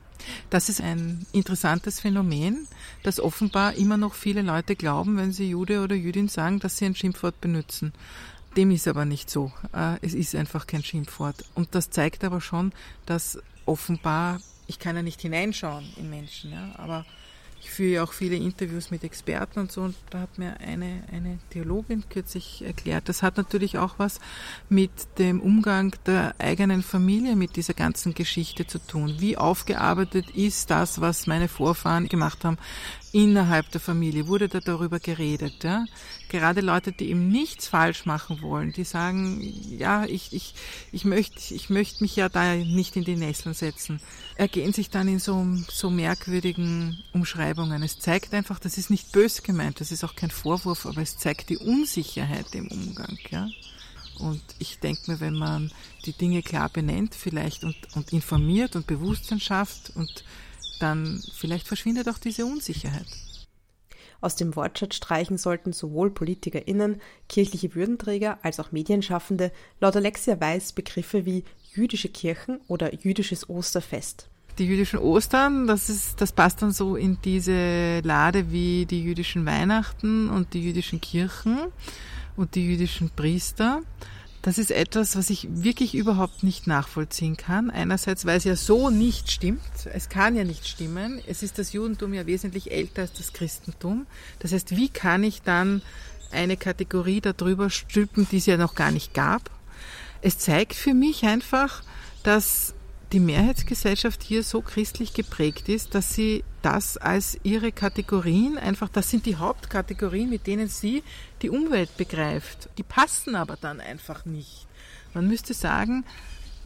Das 0.51 0.69
ist 0.69 0.81
ein 0.81 1.25
interessantes 1.31 1.99
Phänomen, 1.99 2.67
dass 3.01 3.19
offenbar 3.19 3.73
immer 3.73 3.97
noch 3.97 4.13
viele 4.13 4.43
Leute 4.43 4.75
glauben, 4.75 5.17
wenn 5.17 5.31
sie 5.31 5.49
Jude 5.49 5.81
oder 5.81 5.95
Jüdin 5.95 6.27
sagen, 6.27 6.59
dass 6.59 6.77
sie 6.77 6.85
ein 6.85 6.95
Schimpfwort 6.95 7.41
benutzen. 7.41 7.91
Dem 8.55 8.69
ist 8.69 8.87
aber 8.87 9.05
nicht 9.05 9.31
so. 9.31 9.51
Äh, 9.73 9.97
es 10.01 10.13
ist 10.13 10.35
einfach 10.35 10.67
kein 10.67 10.83
Schimpfwort. 10.83 11.45
Und 11.55 11.73
das 11.73 11.89
zeigt 11.89 12.23
aber 12.23 12.39
schon, 12.39 12.71
dass 13.07 13.39
offenbar, 13.65 14.41
ich 14.67 14.77
kann 14.77 14.95
ja 14.95 15.01
nicht 15.01 15.21
hineinschauen 15.21 15.85
in 15.95 16.11
Menschen, 16.11 16.51
ja, 16.51 16.71
aber 16.77 17.05
ich 17.61 17.69
führe 17.69 17.93
ja 17.93 18.03
auch 18.03 18.11
viele 18.11 18.35
Interviews 18.35 18.89
mit 18.89 19.03
Experten 19.03 19.59
und 19.59 19.71
so, 19.71 19.81
und 19.81 19.95
da 20.09 20.21
hat 20.21 20.39
mir 20.39 20.59
eine, 20.59 21.03
eine 21.11 21.37
Theologin 21.51 22.03
kürzlich 22.09 22.63
erklärt, 22.65 23.07
das 23.07 23.21
hat 23.21 23.37
natürlich 23.37 23.77
auch 23.77 23.95
was 23.97 24.19
mit 24.67 24.91
dem 25.19 25.39
Umgang 25.39 25.95
der 26.07 26.33
eigenen 26.39 26.81
Familie 26.81 27.35
mit 27.35 27.55
dieser 27.55 27.75
ganzen 27.75 28.15
Geschichte 28.15 28.65
zu 28.65 28.79
tun. 28.79 29.17
Wie 29.19 29.37
aufgearbeitet 29.37 30.31
ist 30.31 30.71
das, 30.71 31.01
was 31.01 31.27
meine 31.27 31.47
Vorfahren 31.47 32.07
gemacht 32.07 32.43
haben? 32.45 32.57
Innerhalb 33.11 33.69
der 33.71 33.81
Familie 33.81 34.27
wurde 34.27 34.47
da 34.47 34.59
darüber 34.59 34.99
geredet. 34.99 35.63
Ja? 35.63 35.85
Gerade 36.29 36.61
Leute, 36.61 36.91
die 36.91 37.09
eben 37.09 37.27
nichts 37.27 37.67
falsch 37.67 38.05
machen 38.05 38.41
wollen, 38.41 38.71
die 38.71 38.83
sagen, 38.83 39.41
ja, 39.77 40.05
ich, 40.05 40.33
ich, 40.33 40.53
ich 40.91 41.03
möchte 41.03 41.53
ich 41.53 41.69
möchte 41.69 42.03
mich 42.03 42.15
ja 42.15 42.29
da 42.29 42.55
nicht 42.55 42.95
in 42.95 43.03
die 43.03 43.15
Nesseln 43.15 43.53
setzen, 43.53 43.99
ergehen 44.35 44.73
sich 44.73 44.89
dann 44.89 45.07
in 45.07 45.19
so, 45.19 45.45
so 45.69 45.89
merkwürdigen 45.89 47.03
Umschreibungen. 47.13 47.83
Es 47.83 47.99
zeigt 47.99 48.33
einfach, 48.33 48.59
das 48.59 48.77
ist 48.77 48.89
nicht 48.89 49.11
bös 49.11 49.43
gemeint, 49.43 49.81
das 49.81 49.91
ist 49.91 50.03
auch 50.03 50.15
kein 50.15 50.31
Vorwurf, 50.31 50.85
aber 50.85 51.01
es 51.01 51.17
zeigt 51.17 51.49
die 51.49 51.57
Unsicherheit 51.57 52.53
im 52.53 52.67
Umgang. 52.67 53.17
Ja? 53.29 53.49
Und 54.19 54.41
ich 54.59 54.79
denke 54.79 55.11
mir, 55.11 55.19
wenn 55.19 55.35
man 55.35 55.71
die 56.05 56.13
Dinge 56.13 56.43
klar 56.43 56.69
benennt 56.69 57.15
vielleicht 57.15 57.63
und, 57.63 57.75
und 57.95 58.13
informiert 58.13 58.75
und 58.75 58.87
Bewusstsein 58.87 59.39
schafft 59.39 59.91
und 59.95 60.23
dann 60.81 61.21
vielleicht 61.33 61.67
verschwindet 61.67 62.09
auch 62.09 62.17
diese 62.17 62.45
Unsicherheit. 62.45 63.07
Aus 64.21 64.35
dem 64.35 64.55
Wortschatz 64.55 64.95
streichen 64.95 65.37
sollten 65.37 65.73
sowohl 65.73 66.11
PolitikerInnen, 66.11 67.01
kirchliche 67.27 67.73
Würdenträger 67.73 68.37
als 68.43 68.59
auch 68.59 68.71
Medienschaffende 68.71 69.51
laut 69.79 69.95
Alexia 69.95 70.39
Weiß 70.39 70.73
Begriffe 70.73 71.25
wie 71.25 71.43
jüdische 71.73 72.09
Kirchen 72.09 72.59
oder 72.67 72.93
jüdisches 72.93 73.49
Osterfest. 73.49 74.29
Die 74.59 74.65
jüdischen 74.65 74.99
Ostern, 74.99 75.65
das, 75.65 75.89
ist, 75.89 76.21
das 76.21 76.33
passt 76.33 76.61
dann 76.61 76.71
so 76.71 76.95
in 76.95 77.17
diese 77.23 78.01
Lade 78.01 78.51
wie 78.51 78.85
die 78.85 79.01
jüdischen 79.01 79.45
Weihnachten 79.45 80.29
und 80.29 80.53
die 80.53 80.61
jüdischen 80.61 81.01
Kirchen 81.01 81.57
und 82.35 82.53
die 82.53 82.65
jüdischen 82.65 83.09
Priester. 83.09 83.81
Das 84.41 84.57
ist 84.57 84.71
etwas, 84.71 85.15
was 85.15 85.29
ich 85.29 85.47
wirklich 85.51 85.93
überhaupt 85.93 86.41
nicht 86.41 86.65
nachvollziehen 86.65 87.37
kann. 87.37 87.69
Einerseits, 87.69 88.25
weil 88.25 88.37
es 88.37 88.43
ja 88.43 88.55
so 88.55 88.89
nicht 88.89 89.31
stimmt. 89.31 89.61
Es 89.93 90.09
kann 90.09 90.35
ja 90.35 90.43
nicht 90.43 90.67
stimmen. 90.67 91.21
Es 91.27 91.43
ist 91.43 91.59
das 91.59 91.73
Judentum 91.73 92.13
ja 92.13 92.25
wesentlich 92.25 92.71
älter 92.71 93.03
als 93.03 93.13
das 93.13 93.33
Christentum. 93.33 94.07
Das 94.39 94.51
heißt, 94.51 94.75
wie 94.75 94.89
kann 94.89 95.23
ich 95.23 95.43
dann 95.43 95.83
eine 96.31 96.57
Kategorie 96.57 97.21
darüber 97.21 97.69
stülpen, 97.69 98.27
die 98.31 98.37
es 98.37 98.47
ja 98.47 98.57
noch 98.57 98.73
gar 98.73 98.91
nicht 98.91 99.13
gab? 99.13 99.51
Es 100.21 100.39
zeigt 100.39 100.73
für 100.73 100.95
mich 100.95 101.23
einfach, 101.23 101.83
dass 102.23 102.73
die 103.11 103.19
Mehrheitsgesellschaft 103.19 104.23
hier 104.23 104.43
so 104.43 104.61
christlich 104.61 105.13
geprägt 105.13 105.69
ist, 105.69 105.93
dass 105.93 106.13
sie 106.15 106.43
das 106.61 106.97
als 106.97 107.39
ihre 107.43 107.71
Kategorien 107.71 108.57
einfach, 108.57 108.89
das 108.89 109.09
sind 109.09 109.25
die 109.25 109.35
Hauptkategorien, 109.35 110.29
mit 110.29 110.47
denen 110.47 110.67
sie 110.67 111.03
die 111.41 111.49
Umwelt 111.49 111.95
begreift. 111.97 112.69
Die 112.77 112.83
passen 112.83 113.35
aber 113.35 113.57
dann 113.59 113.79
einfach 113.79 114.25
nicht. 114.25 114.67
Man 115.13 115.27
müsste 115.27 115.53
sagen, 115.53 116.05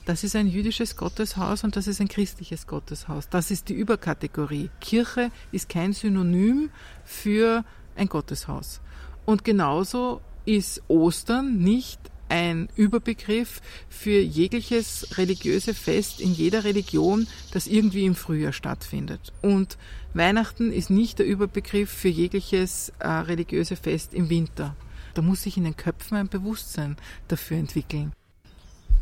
das 0.06 0.24
ist 0.24 0.36
ein 0.36 0.48
jüdisches 0.48 0.98
Gotteshaus 0.98 1.64
und 1.64 1.76
das 1.76 1.88
ist 1.88 2.00
ein 2.00 2.08
christliches 2.08 2.68
Gotteshaus. 2.68 3.28
Das 3.30 3.50
ist 3.50 3.70
die 3.70 3.74
Überkategorie. 3.74 4.70
Kirche 4.80 5.32
ist 5.52 5.68
kein 5.68 5.94
Synonym 5.94 6.70
für 7.04 7.66
ein 7.96 8.08
Gotteshaus. 8.08 8.82
Und 9.26 9.44
genauso 9.44 10.22
ist 10.46 10.84
Ostern 10.88 11.58
nicht 11.58 12.00
ein 12.30 12.70
Überbegriff 12.76 13.62
für 13.90 14.20
jegliches 14.20 15.18
religiöse 15.18 15.74
Fest 15.74 16.20
in 16.20 16.34
jeder 16.34 16.64
Religion, 16.64 17.28
das 17.52 17.68
irgendwie 17.68 18.06
im 18.06 18.16
Frühjahr 18.16 18.54
stattfindet. 18.54 19.34
Und 19.42 19.78
Weihnachten 20.14 20.72
ist 20.72 20.90
nicht 20.90 21.20
der 21.20 21.26
Überbegriff 21.26 21.90
für 21.90 22.10
jegliches 22.10 22.92
äh, 23.00 23.08
religiöse 23.08 23.76
Fest 23.76 24.14
im 24.14 24.30
Winter. 24.30 24.76
Da 25.14 25.22
muss 25.22 25.44
sich 25.44 25.58
in 25.58 25.64
den 25.64 25.78
Köpfen 25.78 26.18
ein 26.18 26.28
Bewusstsein 26.28 26.98
dafür 27.28 27.58
entwickeln. 27.58 28.12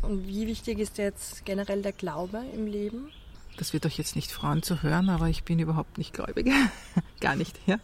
Und 0.01 0.27
wie 0.27 0.47
wichtig 0.47 0.79
ist 0.79 0.97
jetzt 0.97 1.45
generell 1.45 1.81
der 1.81 1.93
Glaube 1.93 2.43
im 2.53 2.67
Leben? 2.67 3.09
Das 3.57 3.74
wird 3.74 3.86
euch 3.86 3.98
jetzt 3.98 4.15
nicht 4.15 4.31
freuen 4.31 4.63
zu 4.63 4.81
hören, 4.81 5.10
aber 5.10 5.29
ich 5.29 5.43
bin 5.43 5.60
überhaupt 5.60 5.98
nicht 5.98 6.13
gläubig. 6.13 6.51
Gar 7.19 7.36
nicht. 7.36 7.60
Ja? 7.65 7.77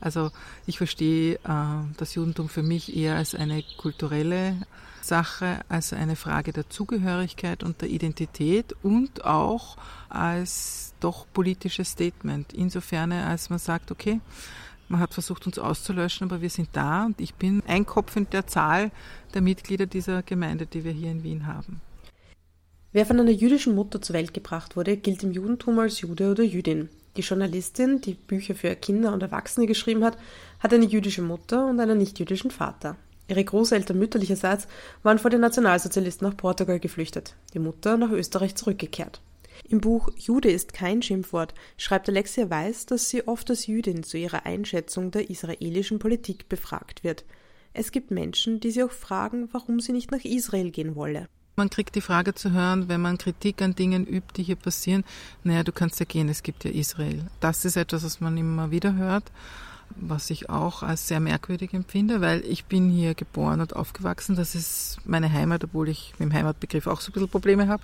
Also 0.00 0.30
ich 0.66 0.78
verstehe 0.78 1.34
äh, 1.36 1.84
das 1.96 2.14
Judentum 2.14 2.48
für 2.48 2.62
mich 2.62 2.96
eher 2.96 3.16
als 3.16 3.34
eine 3.34 3.64
kulturelle 3.78 4.56
Sache, 5.02 5.60
als 5.68 5.92
eine 5.92 6.16
Frage 6.16 6.52
der 6.52 6.68
Zugehörigkeit 6.68 7.62
und 7.62 7.80
der 7.80 7.88
Identität 7.88 8.76
und 8.82 9.24
auch 9.24 9.76
als 10.08 10.94
doch 11.00 11.26
politisches 11.32 11.90
Statement. 11.90 12.52
Insofern, 12.52 13.12
als 13.12 13.50
man 13.50 13.58
sagt, 13.58 13.90
okay, 13.90 14.20
man 14.88 15.00
hat 15.00 15.14
versucht, 15.14 15.46
uns 15.46 15.58
auszulöschen, 15.58 16.28
aber 16.28 16.40
wir 16.40 16.50
sind 16.50 16.70
da 16.72 17.06
und 17.06 17.20
ich 17.20 17.34
bin 17.34 17.62
ein 17.66 17.84
Kopf 17.86 18.16
in 18.16 18.28
der 18.30 18.46
Zahl 18.46 18.90
der 19.34 19.42
Mitglieder 19.42 19.86
dieser 19.86 20.22
Gemeinde, 20.22 20.66
die 20.66 20.84
wir 20.84 20.92
hier 20.92 21.10
in 21.10 21.22
Wien 21.22 21.46
haben. 21.46 21.80
Wer 22.90 23.04
von 23.04 23.20
einer 23.20 23.30
jüdischen 23.30 23.74
Mutter 23.74 24.00
zur 24.00 24.14
Welt 24.14 24.32
gebracht 24.32 24.74
wurde, 24.74 24.96
gilt 24.96 25.22
im 25.22 25.32
Judentum 25.32 25.78
als 25.78 26.00
Jude 26.00 26.30
oder 26.30 26.42
Jüdin. 26.42 26.88
Die 27.16 27.20
Journalistin, 27.20 28.00
die 28.00 28.14
Bücher 28.14 28.54
für 28.54 28.74
Kinder 28.76 29.12
und 29.12 29.22
Erwachsene 29.22 29.66
geschrieben 29.66 30.04
hat, 30.04 30.16
hat 30.60 30.72
eine 30.72 30.86
jüdische 30.86 31.20
Mutter 31.20 31.66
und 31.66 31.80
einen 31.80 31.98
nichtjüdischen 31.98 32.50
Vater. 32.50 32.96
Ihre 33.28 33.44
Großeltern 33.44 33.98
mütterlicherseits 33.98 34.68
waren 35.02 35.18
vor 35.18 35.30
den 35.30 35.42
Nationalsozialisten 35.42 36.26
nach 36.26 36.36
Portugal 36.36 36.80
geflüchtet, 36.80 37.34
die 37.52 37.58
Mutter 37.58 37.98
nach 37.98 38.10
Österreich 38.10 38.54
zurückgekehrt. 38.54 39.20
Im 39.68 39.82
Buch 39.82 40.08
Jude 40.16 40.50
ist 40.50 40.72
kein 40.72 41.02
Schimpfwort 41.02 41.52
schreibt 41.76 42.08
Alexia 42.08 42.48
Weiß, 42.48 42.86
dass 42.86 43.10
sie 43.10 43.28
oft 43.28 43.50
als 43.50 43.66
Jüdin 43.66 44.02
zu 44.02 44.16
ihrer 44.16 44.46
Einschätzung 44.46 45.10
der 45.10 45.28
israelischen 45.28 45.98
Politik 45.98 46.48
befragt 46.48 47.04
wird. 47.04 47.26
Es 47.74 47.92
gibt 47.92 48.10
Menschen, 48.10 48.60
die 48.60 48.70
sie 48.70 48.82
auch 48.82 48.92
fragen, 48.92 49.50
warum 49.52 49.78
sie 49.80 49.92
nicht 49.92 50.10
nach 50.10 50.24
Israel 50.24 50.70
gehen 50.70 50.94
wolle. 50.96 51.28
Man 51.58 51.70
kriegt 51.70 51.96
die 51.96 52.00
Frage 52.00 52.36
zu 52.36 52.52
hören, 52.52 52.88
wenn 52.88 53.00
man 53.00 53.18
Kritik 53.18 53.62
an 53.62 53.74
Dingen 53.74 54.06
übt, 54.06 54.34
die 54.36 54.44
hier 54.44 54.54
passieren, 54.54 55.02
naja, 55.42 55.64
du 55.64 55.72
kannst 55.72 55.98
ja 55.98 56.06
gehen, 56.06 56.28
es 56.28 56.44
gibt 56.44 56.62
ja 56.62 56.70
Israel. 56.70 57.24
Das 57.40 57.64
ist 57.64 57.76
etwas, 57.76 58.04
was 58.04 58.20
man 58.20 58.36
immer 58.36 58.70
wieder 58.70 58.94
hört, 58.94 59.24
was 59.96 60.30
ich 60.30 60.50
auch 60.50 60.84
als 60.84 61.08
sehr 61.08 61.18
merkwürdig 61.18 61.74
empfinde, 61.74 62.20
weil 62.20 62.44
ich 62.44 62.66
bin 62.66 62.90
hier 62.90 63.14
geboren 63.14 63.60
und 63.60 63.74
aufgewachsen. 63.74 64.36
Das 64.36 64.54
ist 64.54 64.98
meine 65.04 65.32
Heimat, 65.32 65.64
obwohl 65.64 65.88
ich 65.88 66.12
mit 66.20 66.28
dem 66.28 66.32
Heimatbegriff 66.32 66.86
auch 66.86 67.00
so 67.00 67.10
ein 67.10 67.14
bisschen 67.14 67.28
Probleme 67.28 67.66
habe. 67.66 67.82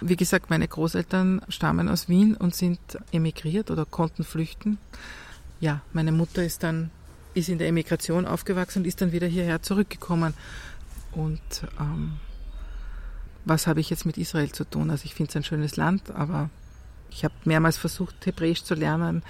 Wie 0.00 0.14
gesagt, 0.14 0.48
meine 0.48 0.68
Großeltern 0.68 1.42
stammen 1.48 1.88
aus 1.88 2.08
Wien 2.08 2.36
und 2.36 2.54
sind 2.54 2.78
emigriert 3.10 3.72
oder 3.72 3.86
konnten 3.86 4.22
flüchten. 4.22 4.78
Ja, 5.58 5.80
meine 5.92 6.12
Mutter 6.12 6.44
ist 6.44 6.62
dann 6.62 6.90
ist 7.34 7.48
in 7.48 7.58
der 7.58 7.66
Emigration 7.66 8.24
aufgewachsen 8.24 8.82
und 8.82 8.86
ist 8.86 9.00
dann 9.00 9.10
wieder 9.10 9.26
hierher 9.26 9.62
zurückgekommen. 9.62 10.32
Und 11.12 11.40
ähm, 11.80 12.20
was 13.46 13.66
habe 13.66 13.80
ich 13.80 13.88
jetzt 13.88 14.04
mit 14.04 14.18
Israel 14.18 14.52
zu 14.52 14.64
tun? 14.64 14.90
Also 14.90 15.04
ich 15.04 15.14
finde 15.14 15.30
es 15.30 15.36
ein 15.36 15.44
schönes 15.44 15.76
Land, 15.76 16.10
aber 16.10 16.50
ich 17.10 17.24
habe 17.24 17.34
mehrmals 17.44 17.78
versucht, 17.78 18.26
Hebräisch 18.26 18.64
zu 18.64 18.74
lernen. 18.74 19.22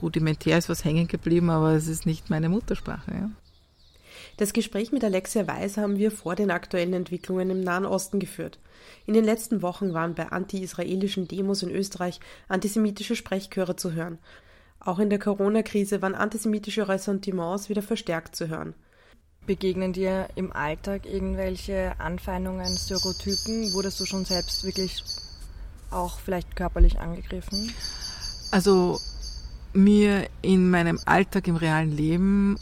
Rudimentär 0.00 0.58
ist 0.58 0.68
was 0.68 0.84
hängen 0.84 1.06
geblieben, 1.06 1.50
aber 1.50 1.72
es 1.74 1.86
ist 1.86 2.06
nicht 2.06 2.30
meine 2.30 2.48
Muttersprache. 2.48 3.12
Ja. 3.12 3.30
Das 4.38 4.54
Gespräch 4.54 4.92
mit 4.92 5.04
Alexia 5.04 5.46
Weiß 5.46 5.76
haben 5.76 5.98
wir 5.98 6.10
vor 6.10 6.34
den 6.34 6.50
aktuellen 6.50 6.94
Entwicklungen 6.94 7.50
im 7.50 7.60
Nahen 7.60 7.84
Osten 7.84 8.18
geführt. 8.18 8.58
In 9.06 9.12
den 9.12 9.24
letzten 9.24 9.60
Wochen 9.60 9.92
waren 9.92 10.14
bei 10.14 10.32
anti-israelischen 10.32 11.28
Demos 11.28 11.62
in 11.62 11.70
Österreich 11.70 12.18
antisemitische 12.48 13.14
Sprechchöre 13.14 13.76
zu 13.76 13.92
hören. 13.92 14.18
Auch 14.80 14.98
in 14.98 15.10
der 15.10 15.18
Corona-Krise 15.18 16.00
waren 16.00 16.14
antisemitische 16.14 16.88
Ressentiments 16.88 17.68
wieder 17.68 17.82
verstärkt 17.82 18.34
zu 18.34 18.48
hören. 18.48 18.74
Begegnen 19.50 19.92
dir 19.92 20.28
im 20.36 20.52
Alltag 20.52 21.06
irgendwelche 21.06 21.98
Anfeindungen, 21.98 22.78
Stereotypen? 22.78 23.72
Wurdest 23.72 23.98
du 23.98 24.06
schon 24.06 24.24
selbst 24.24 24.62
wirklich 24.62 25.02
auch 25.90 26.20
vielleicht 26.20 26.54
körperlich 26.54 27.00
angegriffen? 27.00 27.72
Also 28.52 29.00
mir 29.72 30.28
in 30.40 30.70
meinem 30.70 31.00
Alltag 31.04 31.48
im 31.48 31.56
realen 31.56 31.90
Leben 31.90 32.60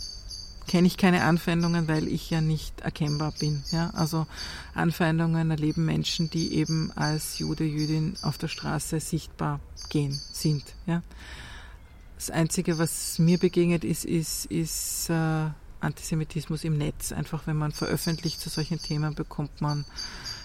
kenne 0.66 0.87
ich 0.87 0.97
keine 0.97 1.25
Anfeindungen, 1.25 1.88
weil 1.88 2.09
ich 2.09 2.30
ja 2.30 2.40
nicht 2.40 2.80
erkennbar 2.80 3.35
bin. 3.38 3.62
Ja? 3.71 3.90
Also 3.90 4.26
Anfeindungen 4.73 5.50
erleben 5.50 5.85
Menschen, 5.85 6.30
die 6.30 6.54
eben 6.54 6.90
als 6.97 7.38
Jude, 7.38 7.64
Jüdin 7.64 8.16
auf 8.23 8.38
der 8.38 8.49
Straße 8.49 8.99
sichtbar 9.00 9.61
gehen, 9.90 10.18
sind. 10.33 10.64
Ja? 10.87 11.02
Das 12.14 12.30
Einzige, 12.30 12.78
was 12.78 13.18
mir 13.18 13.37
begegnet 13.37 13.85
ist, 13.85 14.07
ist, 14.07 14.47
ist 14.47 15.11
äh, 15.11 15.50
Antisemitismus 15.80 16.64
im 16.64 16.78
Netz. 16.78 17.12
Einfach 17.12 17.47
wenn 17.47 17.56
man 17.56 17.73
veröffentlicht 17.73 18.40
zu 18.40 18.49
solchen 18.49 18.78
Themen, 18.78 19.14
bekommt 19.14 19.61
man 19.61 19.85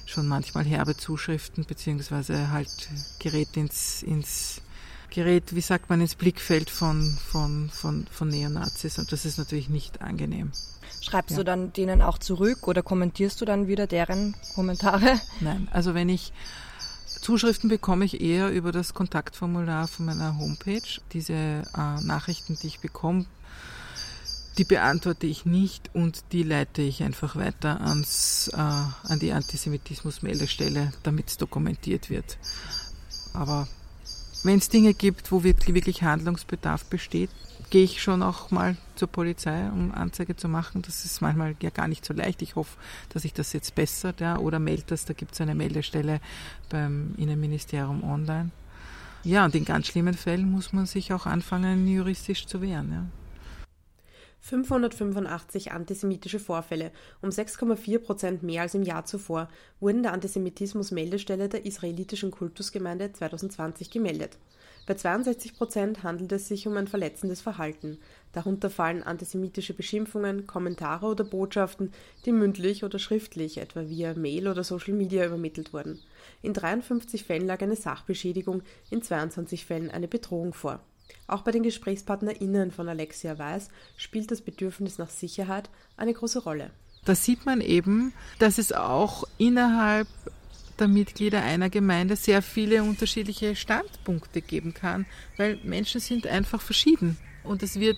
schon 0.06 0.28
manchmal 0.28 0.66
herbe 0.66 0.96
Zuschriften, 0.98 1.66
beziehungsweise 1.66 2.52
halt 2.52 2.90
gerät 3.20 3.56
ins, 3.56 4.04
ins 4.04 4.62
gerät, 5.10 5.56
wie 5.56 5.62
sagt 5.62 5.90
man, 5.90 6.02
ins 6.02 6.16
Blickfeld 6.16 6.70
von, 6.70 7.18
von, 7.32 7.70
von, 7.70 8.08
von 8.12 8.28
Neonazis 8.28 8.98
und 9.00 9.12
das 9.12 9.25
ist 9.25 9.38
natürlich 9.38 9.70
nicht 9.70 10.02
angenehm. 10.02 10.52
Schreibst 11.02 11.32
ja. 11.32 11.38
du 11.38 11.44
dann 11.44 11.74
denen 11.74 12.02
auch 12.02 12.18
zurück 12.18 12.68
oder 12.68 12.82
kommentierst 12.82 13.40
du 13.40 13.46
dann 13.46 13.68
wieder 13.68 13.88
deren 13.88 14.36
Kommentare? 14.56 15.20
Nein, 15.40 15.68
also 15.72 15.94
wenn 15.94 16.10
ich 16.10 16.34
Zuschriften 17.22 17.70
bekomme 17.70 18.04
ich 18.04 18.20
eher 18.20 18.50
über 18.50 18.72
das 18.72 18.94
Kontaktformular 18.94 19.88
von 19.88 20.06
meiner 20.06 20.38
Homepage. 20.38 20.82
Diese 21.13 21.34
äh, 21.34 21.62
Nachrichten, 22.02 22.58
die 22.62 22.68
ich 22.68 22.80
bekomme, 22.82 23.25
die 24.58 24.64
beantworte 24.64 25.28
ich 25.28 25.46
nicht 25.46 25.90
und 25.94 26.24
die 26.32 26.44
leite 26.44 26.82
ich 26.82 27.04
einfach 27.04 27.36
weiter 27.36 27.82
ans, 27.82 28.50
äh, 28.54 28.58
an 28.58 29.20
die 29.20 29.32
Antisemitismus-Meldestelle, 29.32 30.94
damit 31.04 31.30
es 31.30 31.38
dokumentiert 31.38 32.10
wird. 32.10 32.38
Aber 33.34 33.68
wenn 34.44 34.60
es 34.60 34.70
Dinge 34.70 34.94
gibt, 34.94 35.32
wo 35.32 35.44
wirklich 35.44 36.04
Handlungsbedarf 36.04 36.86
besteht, 36.86 37.30
gehe 37.70 37.86
ich 37.86 38.04
schon 38.04 38.22
auch 38.22 38.52
mal 38.52 38.78
zur 38.96 39.08
Polizei, 39.08 39.68
um 39.70 39.92
Anzeige 39.92 40.36
zu 40.36 40.48
machen. 40.48 40.84
Das 40.84 41.06
ist 41.06 41.22
manchmal 41.22 41.56
ja 41.62 41.72
gar 41.72 41.88
nicht 41.88 42.06
so 42.06 42.14
leicht. 42.14 42.44
Ich 42.44 42.56
hoffe, 42.56 42.78
dass 43.10 43.24
sich 43.24 43.34
das 43.34 43.54
jetzt 43.54 43.74
bessert. 43.74 44.20
Ja. 44.22 44.38
Oder 44.38 44.60
melde 44.60 44.84
das, 44.88 45.06
da 45.06 45.14
gibt 45.14 45.32
es 45.34 45.42
eine 45.42 45.56
Meldestelle 45.56 46.20
beim 46.70 47.16
Innenministerium 47.18 48.04
online. 48.04 48.52
Ja, 49.24 49.46
und 49.46 49.56
in 49.56 49.66
ganz 49.66 49.88
schlimmen 49.88 50.14
Fällen 50.14 50.52
muss 50.52 50.74
man 50.74 50.86
sich 50.86 51.14
auch 51.14 51.26
anfangen, 51.26 51.88
juristisch 51.88 52.46
zu 52.46 52.62
wehren. 52.62 52.92
Ja. 52.92 53.23
585 54.46 55.72
antisemitische 55.72 56.38
Vorfälle, 56.38 56.92
um 57.22 57.30
6,4 57.30 58.00
Prozent 58.00 58.44
mehr 58.44 58.64
als 58.64 58.74
im 58.74 58.84
Jahr 58.84 59.06
zuvor, 59.06 59.48
wurden 59.80 60.04
der 60.04 60.12
Antisemitismus-Meldestelle 60.12 61.48
der 61.48 61.66
israelitischen 61.66 62.30
Kultusgemeinde 62.30 63.14
2020 63.14 63.90
gemeldet. 63.90 64.38
Bei 64.86 64.96
62 64.96 65.56
Prozent 65.56 66.04
handelt 66.04 66.34
es 66.34 66.50
sich 66.50 66.68
um 66.68 66.76
ein 66.76 66.90
verletzendes 66.90 67.40
Verhalten. 67.40 68.00
Darunter 68.34 68.70
fallen 68.70 69.02
antisemitische 69.02 69.74
Beschimpfungen, 69.74 70.46
Kommentare 70.46 71.06
oder 71.06 71.24
Botschaften, 71.24 71.94
die 72.26 72.34
mündlich 72.34 72.84
oder 72.84 73.00
schriftlich, 73.00 73.60
etwa 73.60 73.88
via 73.88 74.14
Mail 74.14 74.50
oder 74.50 74.66
Social 74.66 74.94
Media 74.94 75.26
übermittelt 75.26 75.72
wurden. 75.72 76.02
In 76.42 76.54
53 76.54 77.24
Fällen 77.24 77.48
lag 77.48 77.62
eine 77.62 77.78
Sachbeschädigung, 77.78 78.62
in 78.90 79.02
22 79.02 79.66
Fällen 79.66 79.90
eine 79.90 80.10
Bedrohung 80.10 80.54
vor. 80.54 80.82
Auch 81.28 81.42
bei 81.42 81.52
den 81.52 81.64
GesprächspartnerInnen 81.64 82.72
von 82.72 82.90
Alexia 82.90 83.38
Weiß 83.38 83.70
spielt 83.98 84.32
das 84.32 84.42
Bedürfnis 84.42 84.98
nach 84.98 85.10
Sicherheit 85.10 85.70
eine 85.98 86.14
große 86.14 86.44
Rolle. 86.44 86.72
Da 87.06 87.16
sieht 87.16 87.46
man 87.46 87.62
eben, 87.62 88.14
dass 88.40 88.58
es 88.58 88.72
auch 88.72 89.24
innerhalb 89.38 90.08
der 90.80 90.88
Mitglieder 90.88 91.42
einer 91.44 91.70
Gemeinde 91.70 92.16
sehr 92.16 92.42
viele 92.42 92.84
unterschiedliche 92.84 93.56
Standpunkte 93.56 94.42
geben 94.42 94.74
kann, 94.74 95.06
weil 95.38 95.60
Menschen 95.64 96.02
sind 96.02 96.28
einfach 96.28 96.62
verschieden. 96.62 97.18
Und 97.44 97.64
es 97.64 97.80
wird 97.80 97.98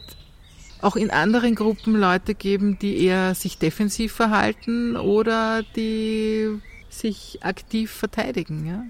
auch 0.81 0.95
in 0.95 1.09
anderen 1.09 1.55
Gruppen 1.55 1.95
Leute 1.95 2.35
geben, 2.35 2.77
die 2.79 3.03
eher 3.05 3.33
sich 3.35 3.57
defensiv 3.57 4.13
verhalten 4.13 4.97
oder 4.97 5.63
die 5.75 6.59
sich 6.89 7.39
aktiv 7.43 7.91
verteidigen. 7.91 8.67
Ja? 8.67 8.85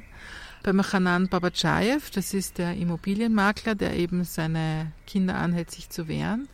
Beim 0.65 0.81
Hanan 0.81 1.27
Babachayev, 1.27 2.09
das 2.09 2.33
ist 2.33 2.57
der 2.57 2.73
Immobilienmakler, 2.73 3.75
der 3.75 3.95
eben 3.97 4.23
seine 4.23 4.91
Kinder 5.05 5.35
anhält, 5.35 5.69
sich 5.69 5.91
zu 5.91 6.07
wehren, 6.07 6.47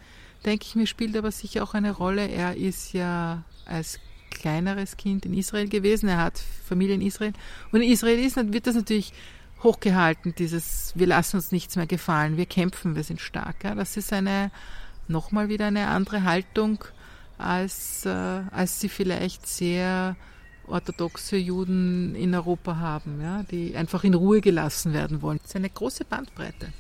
denke 0.46 0.65
ich 0.68 0.75
mir, 0.75 0.86
spielt 0.86 1.15
aber 1.15 1.32
sicher 1.32 1.63
auch 1.63 1.74
eine 1.75 1.91
Rolle. 1.91 2.27
Er 2.27 2.58
ist 2.58 2.91
ja 2.91 3.46
als 3.65 4.01
kleineres 4.30 4.98
Kind 4.98 5.25
in 5.25 5.34
Israel 5.34 5.70
gewesen, 5.70 6.10
er 6.10 6.18
hat 6.18 6.44
Familie 6.68 6.96
in 6.96 7.01
Israel. 7.01 7.32
Und 7.72 7.84
in 7.84 7.89
Israel 7.89 8.20
ist, 8.20 8.36
wird 8.51 8.68
das 8.68 8.75
natürlich 8.75 9.13
hochgehalten, 9.63 10.36
dieses 10.36 10.91
wir 10.94 11.08
lassen 11.08 11.38
uns 11.38 11.53
nichts 11.53 11.77
mehr 11.77 11.88
gefallen, 11.88 12.36
wir 12.36 12.48
kämpfen, 12.48 12.98
wir 12.98 13.06
sind 13.06 13.22
stark. 13.22 13.63
Ja? 13.63 13.75
Das 13.75 13.96
ist 13.96 14.12
eine 14.12 14.51
nochmal 15.08 15.48
wieder 15.48 15.68
eine 15.68 15.88
andere 15.88 16.24
Haltung, 16.24 16.84
als, 17.38 18.06
äh, 18.06 18.10
als 18.10 18.82
sie 18.82 18.89
vielleicht 18.89 19.48
sehr 19.48 20.18
orthodoxe 20.68 21.38
Juden 21.38 22.15
in 22.15 22.34
Europa 22.34 22.77
haben, 22.77 23.22
ja, 23.22 23.44
die 23.44 23.75
einfach 23.75 24.03
in 24.03 24.13
Ruhe 24.13 24.41
gelassen 24.41 24.94
werden 24.94 25.22
wollen. 25.22 25.39
Das 25.39 25.51
ist 25.51 25.56
eine 25.56 25.70
große 25.70 26.06
Bandbreite. 26.06 26.74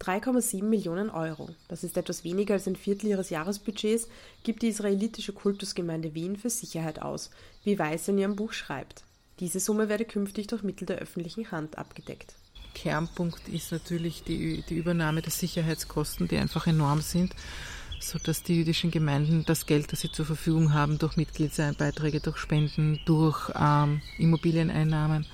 3,7 0.00 0.64
Millionen 0.64 1.08
Euro, 1.08 1.50
das 1.68 1.84
ist 1.84 1.96
etwas 1.96 2.24
weniger 2.24 2.54
als 2.54 2.66
ein 2.66 2.76
Viertel 2.76 3.06
ihres 3.06 3.30
Jahresbudgets, 3.30 4.08
gibt 4.42 4.62
die 4.62 4.68
israelitische 4.68 5.32
Kultusgemeinde 5.32 6.14
Wien 6.14 6.36
für 6.36 6.50
Sicherheit 6.50 7.00
aus, 7.00 7.30
wie 7.62 7.78
Weiß 7.78 8.08
in 8.08 8.18
ihrem 8.18 8.36
Buch 8.36 8.52
schreibt. 8.52 9.04
Diese 9.40 9.60
Summe 9.60 9.88
werde 9.88 10.04
künftig 10.04 10.48
durch 10.48 10.62
Mittel 10.62 10.86
der 10.86 10.98
öffentlichen 10.98 11.50
Hand 11.50 11.78
abgedeckt. 11.78 12.34
Kernpunkt 12.74 13.48
ist 13.48 13.72
natürlich 13.72 14.24
die, 14.24 14.62
die 14.68 14.76
Übernahme 14.76 15.22
der 15.22 15.30
Sicherheitskosten, 15.30 16.28
die 16.28 16.36
einfach 16.36 16.66
enorm 16.66 17.00
sind 17.00 17.34
sodass 18.08 18.42
die 18.42 18.56
jüdischen 18.56 18.90
Gemeinden 18.90 19.44
das 19.46 19.66
Geld, 19.66 19.92
das 19.92 20.00
sie 20.00 20.12
zur 20.12 20.26
Verfügung 20.26 20.72
haben, 20.72 20.98
durch 20.98 21.16
Mitgliedsbeiträge, 21.16 22.20
durch 22.20 22.36
Spenden, 22.36 23.00
durch 23.04 23.50
ähm, 23.58 24.00
Immobilieneinnahmen 24.18 25.26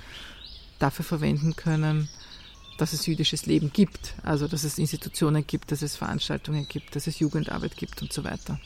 dafür 0.78 1.04
verwenden 1.04 1.56
können, 1.56 2.08
dass 2.78 2.92
es 2.92 3.06
jüdisches 3.06 3.46
Leben 3.46 3.72
gibt, 3.72 4.14
also 4.22 4.48
dass 4.48 4.64
es 4.64 4.78
Institutionen 4.78 5.46
gibt, 5.46 5.70
dass 5.72 5.82
es 5.82 5.96
Veranstaltungen 5.96 6.66
gibt, 6.68 6.96
dass 6.96 7.06
es 7.06 7.18
Jugendarbeit 7.18 7.76
gibt 7.76 8.00
und 8.02 8.12
so 8.12 8.24
weiter. 8.24 8.58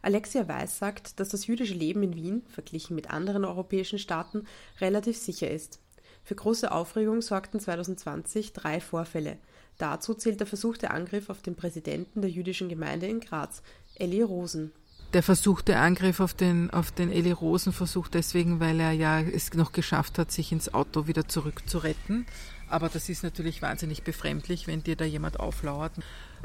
Alexia 0.00 0.46
Weiß 0.48 0.78
sagt, 0.78 1.18
dass 1.20 1.30
das 1.30 1.46
jüdische 1.46 1.74
Leben 1.74 2.02
in 2.02 2.14
Wien, 2.14 2.42
verglichen 2.48 2.94
mit 2.94 3.10
anderen 3.10 3.44
europäischen 3.44 3.98
Staaten, 3.98 4.46
relativ 4.80 5.16
sicher 5.16 5.50
ist. 5.50 5.80
Für 6.22 6.34
große 6.34 6.72
Aufregung 6.72 7.20
sorgten 7.22 7.60
2020 7.60 8.52
drei 8.52 8.80
Vorfälle– 8.80 9.38
Dazu 9.78 10.14
zählt 10.14 10.40
der 10.40 10.46
versuchte 10.46 10.90
Angriff 10.90 11.30
auf 11.30 11.42
den 11.42 11.56
Präsidenten 11.56 12.20
der 12.20 12.30
jüdischen 12.30 12.68
Gemeinde 12.68 13.06
in 13.06 13.20
Graz, 13.20 13.62
Eli 13.96 14.22
Rosen. 14.22 14.72
Der 15.12 15.22
versuchte 15.22 15.78
Angriff 15.78 16.18
auf 16.18 16.34
den, 16.34 16.70
auf 16.70 16.90
den 16.90 17.12
Eli 17.12 17.30
Rosen 17.30 17.72
versucht 17.72 18.14
deswegen, 18.14 18.58
weil 18.58 18.80
er 18.80 18.92
ja 18.92 19.20
es 19.20 19.52
noch 19.54 19.72
geschafft 19.72 20.18
hat, 20.18 20.32
sich 20.32 20.50
ins 20.50 20.74
Auto 20.74 21.06
wieder 21.06 21.28
zurückzuretten. 21.28 22.26
Aber 22.68 22.88
das 22.88 23.08
ist 23.08 23.22
natürlich 23.22 23.62
wahnsinnig 23.62 24.02
befremdlich, 24.02 24.66
wenn 24.66 24.82
dir 24.82 24.96
da 24.96 25.04
jemand 25.04 25.38
auflauert. 25.38 25.92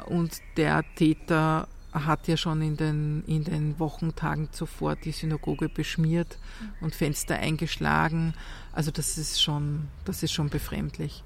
Und 0.06 0.40
der 0.56 0.84
Täter 0.94 1.66
hat 1.92 2.28
ja 2.28 2.36
schon 2.36 2.62
in 2.62 2.76
den, 2.76 3.24
in 3.26 3.42
den 3.42 3.78
Wochentagen 3.78 4.52
zuvor 4.52 4.94
die 4.94 5.12
Synagoge 5.12 5.68
beschmiert 5.68 6.38
und 6.80 6.94
Fenster 6.94 7.36
eingeschlagen. 7.36 8.34
Also 8.72 8.92
das 8.92 9.18
ist 9.18 9.42
schon, 9.42 9.88
das 10.04 10.22
ist 10.22 10.32
schon 10.32 10.50
befremdlich. 10.50 11.24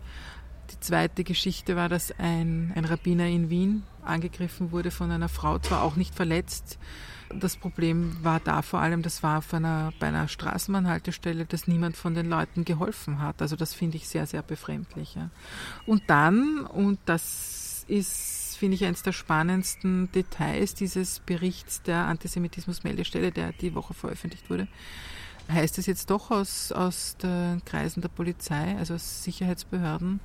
Die 0.71 0.81
zweite 0.81 1.25
Geschichte 1.25 1.77
war, 1.77 1.89
dass 1.89 2.13
ein, 2.19 2.73
ein 2.75 2.85
Rabbiner 2.85 3.27
in 3.27 3.51
Wien 3.51 3.83
angegriffen 4.03 4.73
wurde 4.73 4.91
von 4.91 5.11
einer 5.11 5.29
Frau, 5.29 5.59
zwar 5.59 5.83
auch 5.83 5.97
nicht 5.97 6.15
verletzt. 6.15 6.79
Das 7.31 7.57
Problem 7.57 8.17
war 8.23 8.41
da 8.41 8.63
vor 8.63 8.81
allem, 8.81 9.03
das 9.03 9.23
war 9.23 9.39
auf 9.39 9.53
einer, 9.55 9.93
bei 9.99 10.09
einer 10.09 10.29
Straßenbahnhaltestelle, 10.29 11.47
dass 11.47 11.67
niemand 11.67 11.97
von 11.97 12.15
den 12.15 12.29
Leuten 12.29 12.65
geholfen 12.65 13.21
hat. 13.21 13.41
Also 13.43 13.57
das 13.57 13.75
finde 13.75 13.97
ich 13.97 14.09
sehr, 14.09 14.27
sehr 14.27 14.43
befremdlich. 14.43 15.15
Ja. 15.15 15.31
Und 15.87 16.03
dann, 16.09 16.61
und 16.67 16.99
das 17.07 17.85
ist, 17.89 18.57
finde 18.59 18.77
ich, 18.77 18.85
eines 18.85 19.03
der 19.03 19.13
spannendsten 19.13 20.11
Details 20.13 20.75
dieses 20.75 21.21
Berichts 21.21 21.83
der 21.83 22.07
Antisemitismus-Meldestelle, 22.07 23.33
der 23.33 23.53
die 23.53 23.75
Woche 23.75 23.95
veröffentlicht 23.95 24.49
wurde, 24.51 24.69
heißt 25.51 25.79
es 25.79 25.87
jetzt 25.87 26.11
doch 26.11 26.31
aus, 26.31 26.73
aus 26.73 27.17
den 27.23 27.63
Kreisen 27.65 28.01
der 28.01 28.09
Polizei, 28.09 28.77
also 28.79 28.95
aus 28.95 29.25
Sicherheitsbehörden, 29.25 30.21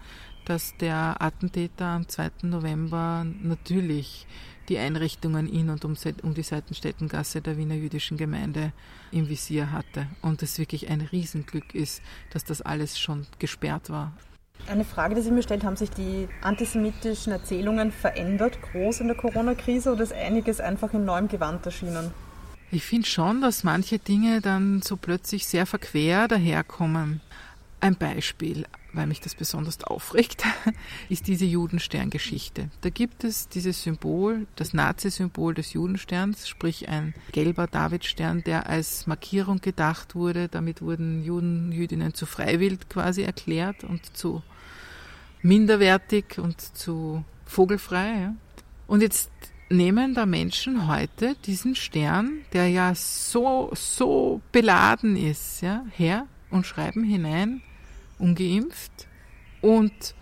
dass 0.50 0.76
der 0.78 1.22
Attentäter 1.22 1.86
am 1.86 2.08
2. 2.08 2.32
November 2.42 3.24
natürlich 3.44 4.26
die 4.68 4.80
Einrichtungen 4.80 5.48
in 5.48 5.70
und 5.70 5.86
um, 5.86 5.96
um 6.24 6.34
die 6.34 6.44
Seitenstättengasse 6.44 7.42
der 7.42 7.58
Wiener 7.58 7.76
jüdischen 7.76 8.18
Gemeinde 8.18 8.72
im 9.12 9.30
Visier 9.30 9.72
hatte. 9.72 10.08
Und 10.22 10.42
es 10.42 10.58
wirklich 10.58 10.90
ein 10.90 11.02
Riesenglück 11.02 11.76
ist, 11.76 12.02
dass 12.32 12.44
das 12.44 12.62
alles 12.62 13.00
schon 13.00 13.28
gesperrt 13.38 13.92
war. 13.92 14.14
Eine 14.68 14.86
Frage, 14.86 15.16
die 15.16 15.22
sich 15.22 15.32
mir 15.32 15.44
stellt, 15.44 15.64
haben 15.64 15.76
sich 15.76 15.92
die 15.92 16.28
antisemitischen 16.42 17.32
Erzählungen 17.32 17.92
verändert, 17.92 18.60
groß 18.62 19.02
in 19.02 19.08
der 19.08 19.18
Corona-Krise, 19.18 19.94
oder 19.94 20.04
ist 20.04 20.14
einiges 20.14 20.60
einfach 20.60 20.94
in 20.94 21.06
neuem 21.06 21.28
Gewand 21.28 21.66
erschienen? 21.66 22.12
Ich 22.72 22.84
finde 22.84 23.08
schon, 23.08 23.42
dass 23.42 23.64
manche 23.64 24.00
Dinge 24.00 24.42
dann 24.42 24.82
so 24.82 24.98
plötzlich 24.98 25.48
sehr 25.48 25.66
verquer 25.66 26.28
daherkommen. 26.28 27.22
Ein 27.82 27.96
Beispiel, 27.96 28.66
weil 28.94 29.08
mich 29.08 29.22
das 29.22 29.36
besonders 29.36 29.84
aufregt, 29.84 30.44
ist 31.10 31.28
diese 31.28 31.46
Judensterngeschichte. 31.46 32.70
Da 32.82 32.90
gibt 32.90 33.24
es 33.24 33.48
dieses 33.48 33.84
Symbol, 33.84 34.48
das 34.56 34.74
Nazi-Symbol 34.74 35.54
des 35.54 35.74
Judensterns, 35.74 36.48
sprich 36.48 36.90
ein 36.90 37.14
gelber 37.32 37.68
Davidstern, 37.68 38.44
der 38.44 38.68
als 38.68 39.08
Markierung 39.08 39.62
gedacht 39.62 40.16
wurde. 40.16 40.48
Damit 40.48 40.82
wurden 40.82 41.24
Juden, 41.24 41.72
Jüdinnen 41.72 42.14
zu 42.14 42.26
freiwillig 42.26 42.90
quasi 42.90 43.24
erklärt 43.24 43.84
und 43.84 44.18
zu 44.18 44.42
minderwertig 45.42 46.38
und 46.38 46.60
zu 46.60 47.24
vogelfrei. 47.46 48.32
Und 48.88 49.02
jetzt 49.02 49.32
nehmen 49.70 50.14
da 50.14 50.26
Menschen 50.26 50.88
heute 50.88 51.36
diesen 51.46 51.76
Stern, 51.76 52.42
der 52.54 52.68
ja 52.70 52.94
so, 52.96 53.72
so 53.76 54.42
beladen 54.52 55.16
ist, 55.16 55.62
ja, 55.62 55.86
her 55.96 56.26
und 56.50 56.66
schreiben 56.66 57.04
hinein, 57.04 57.62
ungeimpft. 58.20 59.08
Und 59.62 60.16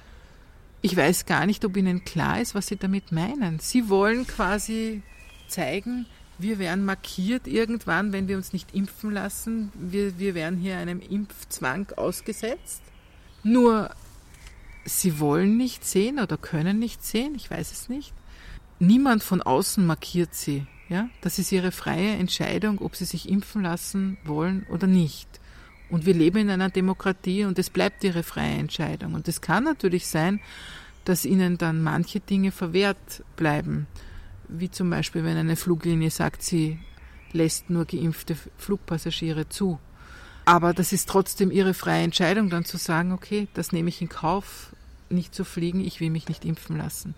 ich 0.82 0.96
weiß 0.96 1.26
gar 1.26 1.46
nicht, 1.46 1.66
ob 1.66 1.76
Ihnen 1.76 2.06
klar 2.06 2.40
ist, 2.40 2.56
was 2.56 2.68
Sie 2.68 2.78
damit 2.78 3.12
meinen. 3.12 3.60
Sie 3.60 3.90
wollen 3.90 4.26
quasi 4.26 5.02
zeigen, 5.48 6.06
wir 6.40 6.60
werden 6.60 6.86
markiert 6.86 7.48
irgendwann, 7.48 8.14
wenn 8.14 8.28
wir 8.28 8.38
uns 8.38 8.54
nicht 8.54 8.76
impfen 8.76 9.12
lassen. 9.12 9.72
Wir, 9.74 10.20
wir 10.20 10.36
werden 10.36 10.60
hier 10.60 10.78
einem 10.78 11.02
Impfzwang 11.02 11.92
ausgesetzt. 11.96 12.84
Nur 13.44 13.90
sie 14.86 15.20
wollen 15.20 15.58
nicht 15.58 15.86
sehen 15.86 16.20
oder 16.20 16.38
können 16.38 16.80
nicht 16.80 17.04
sehen, 17.04 17.34
ich 17.36 17.50
weiß 17.50 17.72
es 17.72 17.90
nicht. 17.90 18.14
Niemand 18.80 19.24
von 19.24 19.42
außen 19.42 19.86
markiert 19.86 20.36
sie. 20.36 20.68
Ja, 20.90 21.10
das 21.22 21.38
ist 21.40 21.52
ihre 21.52 21.72
freie 21.72 22.14
Entscheidung, 22.14 22.80
ob 22.80 22.96
sie 22.96 23.06
sich 23.06 23.28
impfen 23.28 23.64
lassen 23.64 24.18
wollen 24.24 24.66
oder 24.70 24.88
nicht. 24.88 25.28
Und 25.89 26.06
wir 26.06 26.13
leben 26.13 26.39
in 26.39 26.50
einer 26.50 26.69
Demokratie 26.69 27.45
und 27.45 27.58
es 27.60 27.69
bleibt 27.69 28.04
ihre 28.04 28.23
freie 28.23 28.56
Entscheidung. 28.56 29.13
Und 29.13 29.28
es 29.28 29.41
kann 29.41 29.63
natürlich 29.63 30.08
sein, 30.08 30.41
dass 31.06 31.23
ihnen 31.23 31.58
dann 31.58 31.82
manche 31.82 32.19
Dinge 32.19 32.52
verwehrt 32.52 33.23
bleiben. 33.38 33.88
Wie 34.50 34.69
zum 34.69 34.89
Beispiel, 34.89 35.23
wenn 35.23 35.38
eine 35.38 35.56
Fluglinie 35.56 36.12
sagt, 36.12 36.43
sie 36.43 36.80
lässt 37.32 37.69
nur 37.69 37.86
geimpfte 37.86 38.36
Flugpassagiere 38.58 39.47
zu. 39.47 39.80
Aber 40.45 40.73
das 40.73 40.93
ist 40.93 41.10
trotzdem 41.10 41.52
ihre 41.52 41.73
freie 41.73 42.04
Entscheidung, 42.04 42.50
dann 42.50 42.65
zu 42.65 42.78
sagen, 42.78 43.12
okay, 43.12 43.47
das 43.54 43.71
nehme 43.71 43.89
ich 43.89 44.02
in 44.02 44.10
Kauf, 44.10 44.73
nicht 45.10 45.36
zu 45.36 45.43
fliegen, 45.43 45.82
ich 45.82 46.00
will 46.00 46.10
mich 46.10 46.28
nicht 46.28 46.45
impfen 46.45 46.78
lassen. 46.78 47.15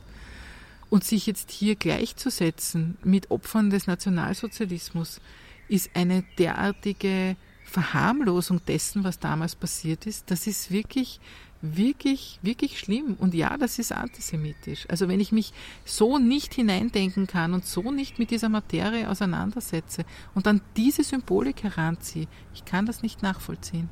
Und 0.89 1.03
sich 1.03 1.27
jetzt 1.27 1.51
hier 1.51 1.75
gleichzusetzen 1.75 2.97
mit 3.03 3.29
Opfern 3.29 3.69
des 3.69 3.85
Nationalsozialismus 3.85 5.21
ist 5.67 5.91
eine 5.93 6.23
derartige 6.39 7.35
Verharmlosung 7.69 8.61
dessen, 8.65 9.03
was 9.03 9.19
damals 9.19 9.55
passiert 9.55 10.05
ist. 10.05 10.29
Das 10.31 10.47
ist 10.47 10.71
wirklich, 10.71 11.19
wirklich, 11.61 12.39
wirklich 12.41 12.79
schlimm. 12.79 13.15
Und 13.19 13.33
ja, 13.33 13.57
das 13.57 13.79
ist 13.79 13.91
antisemitisch. 13.91 14.85
Also 14.89 15.07
wenn 15.07 15.19
ich 15.19 15.31
mich 15.31 15.53
so 15.85 16.17
nicht 16.17 16.53
hineindenken 16.53 17.27
kann 17.27 17.53
und 17.53 17.65
so 17.65 17.91
nicht 17.91 18.19
mit 18.19 18.31
dieser 18.31 18.49
Materie 18.49 19.09
auseinandersetze 19.09 20.03
und 20.35 20.45
dann 20.45 20.61
diese 20.75 21.03
Symbolik 21.03 21.63
heranziehe, 21.63 22.27
ich 22.53 22.65
kann 22.65 22.85
das 22.85 23.01
nicht 23.01 23.21
nachvollziehen. 23.23 23.89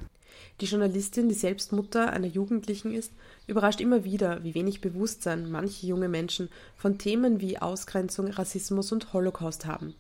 Die 0.59 0.65
Journalistin, 0.65 1.29
die 1.29 1.35
selbst 1.35 1.71
Mutter 1.71 2.11
einer 2.11 2.27
Jugendlichen 2.27 2.91
ist, 2.91 3.11
überrascht 3.45 3.79
immer 3.79 4.03
wieder, 4.03 4.43
wie 4.43 4.55
wenig 4.55 4.81
Bewusstsein 4.81 5.51
manche 5.51 5.85
junge 5.85 6.09
Menschen 6.09 6.49
von 6.75 6.97
Themen 6.97 7.41
wie 7.41 7.59
Ausgrenzung, 7.59 8.27
Rassismus 8.27 8.91
und 8.91 9.13
Holocaust 9.13 9.65
haben. 9.67 9.93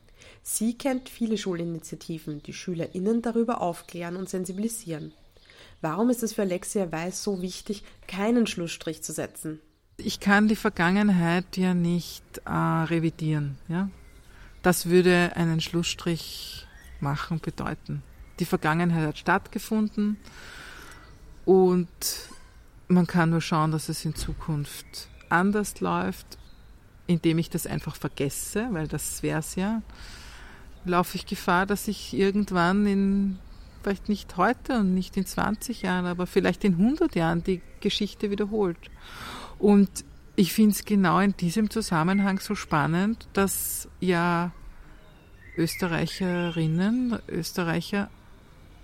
Sie 0.49 0.77
kennt 0.77 1.09
viele 1.09 1.37
Schulinitiativen, 1.37 2.41
die 2.41 2.53
SchülerInnen 2.53 3.21
darüber 3.21 3.59
aufklären 3.59 4.15
und 4.15 4.29
sensibilisieren. 4.29 5.13
Warum 5.81 6.09
ist 6.09 6.23
es 6.23 6.33
für 6.33 6.43
Alexia 6.43 6.91
Weiß 6.91 7.21
so 7.21 7.41
wichtig, 7.41 7.83
keinen 8.07 8.47
Schlussstrich 8.47 9.03
zu 9.03 9.11
setzen? 9.11 9.59
Ich 9.97 10.19
kann 10.19 10.47
die 10.47 10.55
Vergangenheit 10.55 11.57
ja 11.57 11.73
nicht 11.73 12.23
äh, 12.45 12.51
revidieren. 12.51 13.57
Ja? 13.67 13.89
Das 14.61 14.85
würde 14.85 15.35
einen 15.35 15.59
Schlussstrich 15.59 16.65
machen 17.01 17.39
bedeuten 17.39 18.03
die 18.39 18.45
Vergangenheit 18.45 19.07
hat 19.07 19.17
stattgefunden 19.17 20.17
und 21.45 21.87
man 22.87 23.07
kann 23.07 23.31
nur 23.31 23.41
schauen, 23.41 23.71
dass 23.71 23.89
es 23.89 24.05
in 24.05 24.15
Zukunft 24.15 25.09
anders 25.29 25.79
läuft, 25.81 26.37
indem 27.05 27.37
ich 27.37 27.49
das 27.49 27.67
einfach 27.67 27.95
vergesse, 27.95 28.67
weil 28.71 28.87
das 28.87 29.23
wäre 29.23 29.39
es 29.39 29.55
ja, 29.55 29.81
laufe 30.87 31.17
ich 31.17 31.25
Gefahr, 31.25 31.65
dass 31.65 31.85
sich 31.85 32.13
irgendwann 32.13 32.85
in, 32.85 33.39
vielleicht 33.83 34.09
nicht 34.09 34.37
heute 34.37 34.79
und 34.79 34.93
nicht 34.93 35.17
in 35.17 35.25
20 35.25 35.83
Jahren, 35.83 36.05
aber 36.05 36.27
vielleicht 36.27 36.63
in 36.63 36.73
100 36.73 37.15
Jahren 37.15 37.43
die 37.43 37.61
Geschichte 37.79 38.31
wiederholt. 38.31 38.77
Und 39.59 39.89
ich 40.35 40.53
finde 40.53 40.71
es 40.71 40.85
genau 40.85 41.19
in 41.19 41.35
diesem 41.35 41.69
Zusammenhang 41.69 42.39
so 42.39 42.55
spannend, 42.55 43.27
dass 43.33 43.89
ja 43.99 44.51
Österreicherinnen, 45.57 47.17
Österreicher 47.27 48.09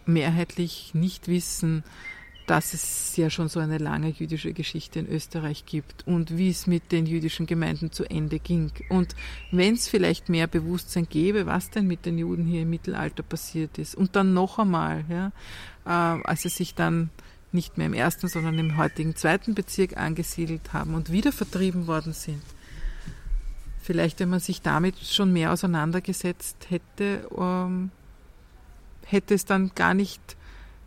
mehrheitlich 0.06 0.94
nicht 0.94 1.28
wissen, 1.28 1.84
dass 2.46 2.74
es 2.74 3.16
ja 3.16 3.30
schon 3.30 3.48
so 3.48 3.60
eine 3.60 3.78
lange 3.78 4.10
jüdische 4.10 4.54
Geschichte 4.54 5.00
in 5.00 5.08
Österreich 5.08 5.66
gibt 5.66 6.06
und 6.06 6.38
wie 6.38 6.50
es 6.50 6.68
mit 6.68 6.92
den 6.92 7.06
jüdischen 7.06 7.46
Gemeinden 7.46 7.92
zu 7.92 8.04
Ende 8.04 8.40
ging. 8.40 8.72
Und 8.90 9.16
wenn 9.52 9.76
es 9.76 9.88
vielleicht 9.88 10.30
mehr 10.30 10.48
Bewusstsein 10.48 11.08
gäbe, 11.10 11.46
was 11.46 11.70
denn 11.70 11.88
mit 11.88 12.06
den 12.06 12.18
Juden 12.18 12.46
hier 12.46 12.64
im 12.64 12.70
Mittelalter 12.70 13.24
passiert 13.24 13.78
ist. 13.78 13.96
Und 13.96 14.16
dann 14.16 14.34
noch 14.34 14.60
einmal, 14.60 15.06
ja, 15.10 15.32
äh, 15.86 16.22
als 16.24 16.42
sie 16.42 16.50
sich 16.50 16.76
dann 16.76 17.10
nicht 17.54 17.78
mehr 17.78 17.88
im 17.88 17.94
ersten, 17.94 18.28
sondern 18.28 18.58
im 18.60 18.78
heutigen 18.78 19.16
zweiten 19.16 19.54
Bezirk 19.54 19.96
angesiedelt 19.96 20.74
haben 20.74 20.96
und 20.96 21.12
wieder 21.12 21.32
vertrieben 21.32 21.88
worden 21.88 22.14
sind. 22.14 22.42
Vielleicht, 23.82 24.20
wenn 24.20 24.30
man 24.30 24.40
sich 24.40 24.62
damit 24.62 24.98
schon 24.98 25.32
mehr 25.32 25.52
auseinandergesetzt 25.52 26.68
hätte, 26.70 27.28
ähm, 27.38 27.92
hätte 29.06 29.34
es 29.34 29.46
dann 29.46 29.72
gar 29.76 29.94
nicht 29.94 30.22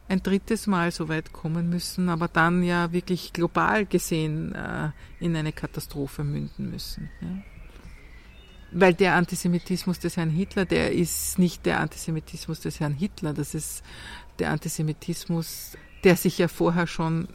ein 0.08 0.22
drittes 0.22 0.66
Mal 0.66 0.90
so 0.92 1.08
weit 1.08 1.32
kommen 1.32 1.68
müssen, 1.68 2.08
aber 2.08 2.28
dann 2.28 2.62
ja 2.62 2.92
wirklich 2.92 3.32
global 3.32 3.86
gesehen 3.86 4.54
äh, 4.54 4.90
in 5.18 5.34
eine 5.34 5.52
Katastrophe 5.52 6.22
münden 6.22 6.70
müssen. 6.70 7.10
Weil 8.70 8.94
der 8.94 9.14
Antisemitismus 9.14 9.98
des 9.98 10.16
Herrn 10.16 10.30
Hitler, 10.30 10.64
der 10.64 10.92
ist 10.92 11.38
nicht 11.38 11.66
der 11.66 11.80
Antisemitismus 11.80 12.60
des 12.60 12.80
Herrn 12.80 12.94
Hitler, 12.94 13.32
das 13.32 13.54
ist 13.54 13.82
der 14.38 14.50
Antisemitismus, 14.50 15.72
der 16.04 16.16
sich 16.16 16.38
ja 16.38 16.48
vorher 16.48 16.86
schon 16.86 17.28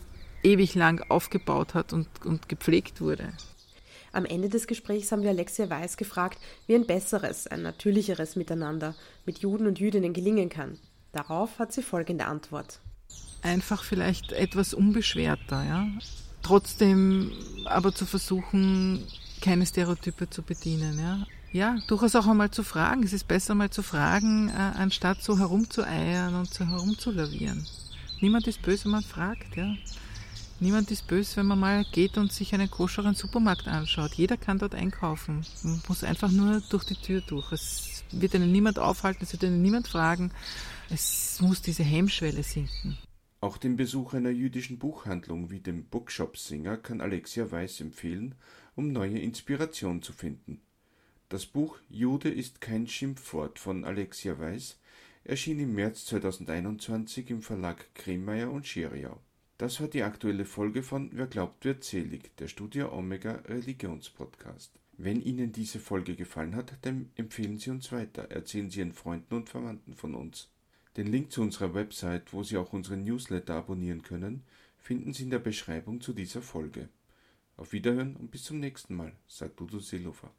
ewig 0.44 0.76
lang 0.76 1.04
aufgebaut 1.10 1.74
hat 1.74 1.94
und, 1.94 2.08
und 2.26 2.48
gepflegt 2.48 3.02
wurde. 3.02 3.34
Am 4.14 4.26
Ende 4.26 4.50
des 4.50 4.68
Gesprächs 4.68 5.12
haben 5.12 5.24
wir 5.24 5.30
Alexia 5.30 5.70
Weiß 5.70 5.96
gefragt, 5.96 6.38
wie 6.68 6.76
ein 6.76 6.86
besseres, 6.86 7.48
ein 7.48 7.62
natürlicheres 7.62 8.36
Miteinander 8.36 8.94
mit 9.26 9.40
Juden 9.40 9.68
und 9.68 9.80
Jüdinnen 9.80 10.14
gelingen 10.14 10.50
kann. 10.50 10.78
Darauf 11.12 11.60
hat 11.60 11.74
sie 11.74 11.84
folgende 11.84 12.26
Antwort. 12.26 12.80
Einfach 13.42 13.84
vielleicht 13.84 14.32
etwas 14.32 14.74
unbeschwerter, 14.74 15.64
ja. 15.64 15.88
Trotzdem 16.42 17.32
aber 17.66 17.94
zu 17.94 18.06
versuchen, 18.06 19.06
keine 19.42 19.66
Stereotype 19.66 20.30
zu 20.30 20.42
bedienen, 20.42 21.00
ja. 21.00 21.26
Ja, 21.54 21.78
durchaus 21.88 22.16
auch 22.16 22.28
einmal 22.28 22.50
zu 22.52 22.64
fragen. 22.64 23.04
Es 23.04 23.12
ist 23.12 23.28
besser 23.28 23.56
mal 23.56 23.70
zu 23.70 23.84
fragen, 23.84 24.48
äh, 24.50 24.54
anstatt 24.54 25.22
so 25.22 25.38
herumzueiern 25.38 26.34
und 26.36 26.54
so 26.54 26.66
herumzulavieren. 26.66 27.66
Niemand 28.22 28.48
ist 28.48 28.62
böse, 28.62 28.86
wenn 28.86 28.92
man 28.92 29.04
fragt, 29.04 29.58
ja. 29.58 29.76
Niemand 30.62 30.92
ist 30.92 31.08
böse, 31.08 31.38
wenn 31.38 31.48
man 31.48 31.60
mal 31.60 31.84
geht 31.92 32.18
und 32.18 32.32
sich 32.32 32.54
einen 32.54 32.70
koscheren 32.70 33.16
Supermarkt 33.16 33.68
anschaut. 33.68 34.14
Jeder 34.14 34.38
kann 34.38 34.60
dort 34.60 34.76
einkaufen. 34.76 35.44
Man 35.64 35.82
muss 35.88 36.04
einfach 36.04 36.32
nur 36.32 36.62
durch 36.70 36.86
die 36.86 36.96
Tür 36.96 37.22
durch. 37.22 37.52
Es 37.52 38.04
wird 38.12 38.36
einen 38.36 38.52
niemand 38.52 38.78
aufhalten, 38.78 39.24
es 39.24 39.34
wird 39.34 39.44
einen 39.44 39.62
niemand 39.62 39.88
fragen. 39.88 40.32
Es 40.94 41.40
muss 41.40 41.62
diese 41.62 41.84
Hemmschwelle 41.84 42.44
sinken. 42.44 42.98
Auch 43.40 43.56
den 43.56 43.78
Besuch 43.78 44.14
einer 44.14 44.30
jüdischen 44.30 44.78
Buchhandlung 44.78 45.50
wie 45.50 45.62
dem 45.62 45.86
Bookshop 45.86 46.36
Singer 46.38 46.76
kann 46.76 47.00
Alexia 47.00 47.50
Weiß 47.50 47.80
empfehlen, 47.80 48.36
um 48.76 48.92
neue 48.92 49.18
Inspiration 49.18 50.02
zu 50.02 50.12
finden. 50.12 50.60
Das 51.30 51.46
Buch 51.46 51.80
Jude 51.88 52.30
ist 52.30 52.60
kein 52.60 52.88
Schimpfwort 52.88 53.58
von 53.58 53.86
Alexia 53.86 54.38
Weiß 54.38 54.80
erschien 55.24 55.60
im 55.60 55.76
März 55.76 56.08
2021 56.08 57.30
im 57.30 57.42
Verlag 57.42 57.96
Kremeyer 57.96 58.52
und 58.52 58.68
Scheriau. 58.68 59.18
Das 59.58 59.80
war 59.80 59.88
die 59.88 60.04
aktuelle 60.04 60.44
Folge 60.44 60.84
von 60.84 61.10
Wer 61.14 61.28
glaubt, 61.28 61.64
wird 61.64 61.86
selig, 61.86 62.36
der 62.36 62.50
Studio 62.50 62.92
Omega 62.92 63.36
Religionspodcast. 63.46 64.74
Wenn 64.98 65.22
Ihnen 65.22 65.54
diese 65.54 65.80
Folge 65.80 66.18
gefallen 66.18 66.54
hat, 66.54 66.78
dann 66.82 67.12
empfehlen 67.16 67.60
Sie 67.60 67.70
uns 67.70 67.94
weiter, 67.94 68.24
erzählen 68.30 68.70
Sie 68.70 68.80
Ihren 68.80 68.92
Freunden 68.92 69.36
und 69.36 69.48
Verwandten 69.48 69.94
von 69.94 70.16
uns. 70.16 70.50
Den 70.98 71.08
Link 71.08 71.32
zu 71.32 71.42
unserer 71.42 71.74
Website, 71.74 72.34
wo 72.34 72.44
Sie 72.44 72.58
auch 72.58 72.74
unseren 72.74 73.04
Newsletter 73.04 73.56
abonnieren 73.56 74.02
können, 74.02 74.44
finden 74.78 75.14
Sie 75.14 75.24
in 75.24 75.30
der 75.30 75.40
Beschreibung 75.40 76.02
zu 76.02 76.12
dieser 76.12 76.42
Folge. 76.42 76.90
Auf 77.56 77.72
Wiederhören 77.72 78.18
und 78.18 78.30
bis 78.30 78.44
zum 78.44 78.60
nächsten 78.60 78.96
Mal, 78.96 79.14
sagt 79.28 79.62
Udo 79.62 79.80
Seelofer. 79.80 80.34